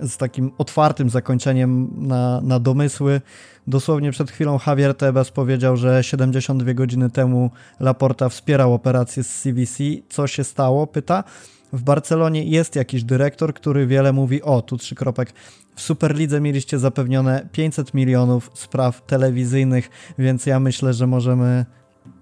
[0.02, 3.20] z takim otwartym zakończeniem na, na domysły.
[3.66, 9.84] Dosłownie przed chwilą Javier Tebas powiedział, że 72 godziny temu Laporta wspierał operację z CVC.
[10.08, 10.86] Co się stało?
[10.86, 11.24] Pyta.
[11.72, 15.32] W Barcelonie jest jakiś dyrektor, który wiele mówi, o tu trzy kropek,
[15.76, 21.66] w Superlidze mieliście zapewnione 500 milionów spraw telewizyjnych, więc ja myślę, że możemy,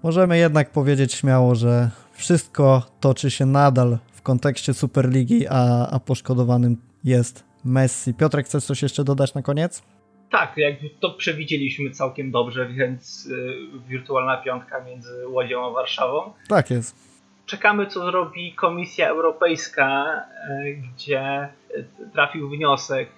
[0.03, 6.77] możemy jednak powiedzieć śmiało, że wszystko toczy się nadal w kontekście Superligi, a, a poszkodowanym
[7.03, 8.13] jest Messi.
[8.13, 9.83] Piotrek, chcesz coś jeszcze dodać na koniec?
[10.29, 13.53] Tak, jakby to przewidzieliśmy całkiem dobrze, więc y,
[13.87, 16.33] wirtualna piątka między Łodzią a Warszawą.
[16.47, 17.09] Tak jest.
[17.45, 20.21] Czekamy, co zrobi Komisja Europejska,
[20.65, 23.09] y, gdzie y, trafił wniosek,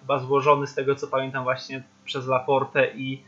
[0.00, 3.22] chyba złożony z tego, co pamiętam, właśnie przez Laportę i,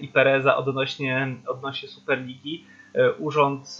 [0.00, 2.64] i Pereza odnośnie, odnośnie Superligi.
[3.18, 3.78] Urząd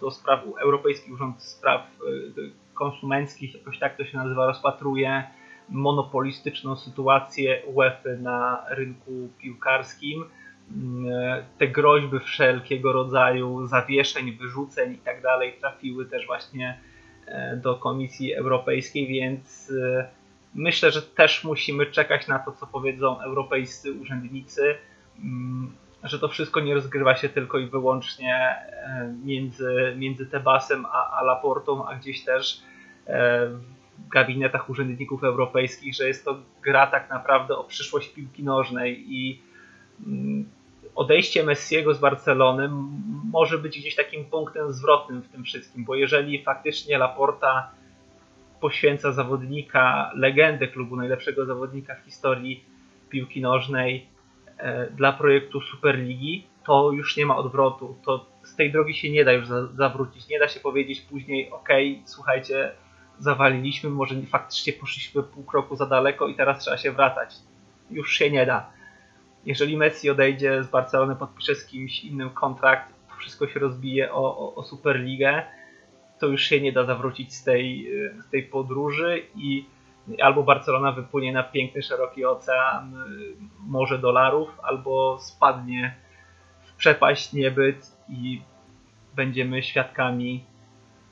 [0.00, 1.86] do spraw, Europejski Urząd Spraw
[2.74, 5.24] konsumenckich, jakoś tak to się nazywa, rozpatruje
[5.68, 10.24] monopolistyczną sytuację UEFA na rynku piłkarskim.
[10.70, 15.22] Mm, te groźby wszelkiego rodzaju zawieszeń, wyrzuceń i tak
[15.60, 16.78] trafiły też właśnie
[17.26, 20.08] e, do Komisji Europejskiej, więc e,
[20.54, 24.74] myślę, że też musimy czekać na to, co powiedzą europejscy urzędnicy,
[25.18, 25.72] mm,
[26.04, 31.22] że to wszystko nie rozgrywa się tylko i wyłącznie e, między, między Tebasem a, a
[31.22, 32.62] Laportą, a gdzieś też
[33.06, 33.46] e,
[33.98, 39.42] w gabinetach urzędników europejskich, że jest to gra tak naprawdę o przyszłość piłki nożnej i
[40.06, 40.48] mm,
[40.94, 42.70] odejście Messiego z Barcelony
[43.32, 47.70] może być gdzieś takim punktem zwrotnym w tym wszystkim, bo jeżeli faktycznie Laporta
[48.60, 52.64] poświęca zawodnika, legendę klubu, najlepszego zawodnika w historii
[53.10, 54.13] piłki nożnej,
[54.90, 57.96] dla projektu Superligi, to już nie ma odwrotu.
[58.04, 60.28] To z tej drogi się nie da już za, zawrócić.
[60.28, 61.68] Nie da się powiedzieć później, ok,
[62.04, 62.72] słuchajcie,
[63.18, 67.34] zawaliliśmy, może nie, faktycznie poszliśmy pół kroku za daleko i teraz trzeba się wracać.
[67.90, 68.70] Już się nie da.
[69.46, 74.38] Jeżeli Messi odejdzie z Barcelony, podpisze z kimś innym kontrakt, to wszystko się rozbije o,
[74.38, 75.42] o, o Superligę,
[76.18, 77.90] to już się nie da zawrócić z tej,
[78.26, 79.66] z tej podróży i
[80.22, 83.34] albo Barcelona wypłynie na piękny, szeroki ocean, y,
[83.66, 85.94] morze dolarów, albo spadnie
[86.64, 88.42] w przepaść niebyt i
[89.14, 90.44] będziemy świadkami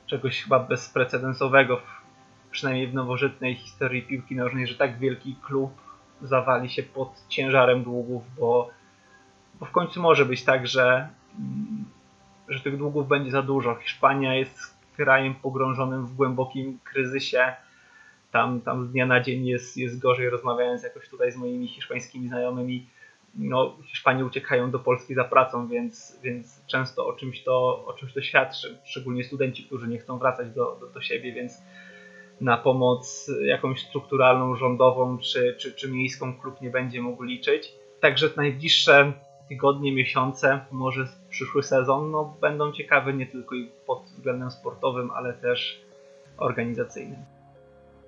[0.05, 1.81] czegoś chyba bezprecedensowego,
[2.51, 5.71] przynajmniej w nowożytnej historii piłki nożnej, że tak wielki klub
[6.21, 8.69] zawali się pod ciężarem długów, bo,
[9.59, 11.85] bo w końcu może być tak, że, mm,
[12.47, 13.75] że tych długów będzie za dużo.
[13.75, 17.53] Hiszpania jest krajem pogrążonym w głębokim kryzysie
[18.33, 22.27] tam, tam z dnia na dzień jest, jest gorzej, rozmawiając jakoś tutaj z moimi hiszpańskimi
[22.27, 22.87] znajomymi,
[23.35, 28.13] no Hiszpanie uciekają do Polski za pracą, więc, więc często o czymś, to, o czymś
[28.13, 31.61] to świadczy, szczególnie studenci, którzy nie chcą wracać do, do, do siebie, więc
[32.41, 37.73] na pomoc jakąś strukturalną, rządową czy, czy, czy miejską klub nie będzie mógł liczyć.
[37.99, 39.13] Także najbliższe
[39.49, 43.55] tygodnie, miesiące, może przyszły sezon no, będą ciekawe nie tylko
[43.85, 45.81] pod względem sportowym, ale też
[46.37, 47.32] organizacyjnym.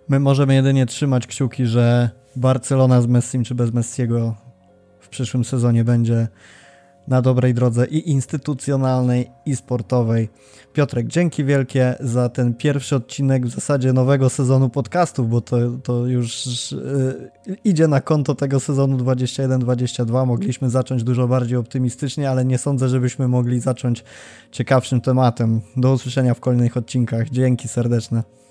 [0.10, 4.36] My możemy jedynie trzymać kciuki, że Barcelona z Messim czy bez Messiego
[5.00, 6.28] w przyszłym sezonie będzie
[7.08, 10.30] na dobrej drodze i instytucjonalnej, i sportowej.
[10.74, 16.06] Piotrek, dzięki wielkie za ten pierwszy odcinek w zasadzie nowego sezonu podcastów, bo to, to
[16.06, 20.28] już yy, idzie na konto tego sezonu 21-22.
[20.28, 24.04] Mogliśmy zacząć dużo bardziej optymistycznie, ale nie sądzę, żebyśmy mogli zacząć
[24.52, 25.62] ciekawszym tematem.
[25.78, 27.30] Do usłyszenia w kolejnych odcinkach.
[27.30, 28.45] Dzięki serdeczne.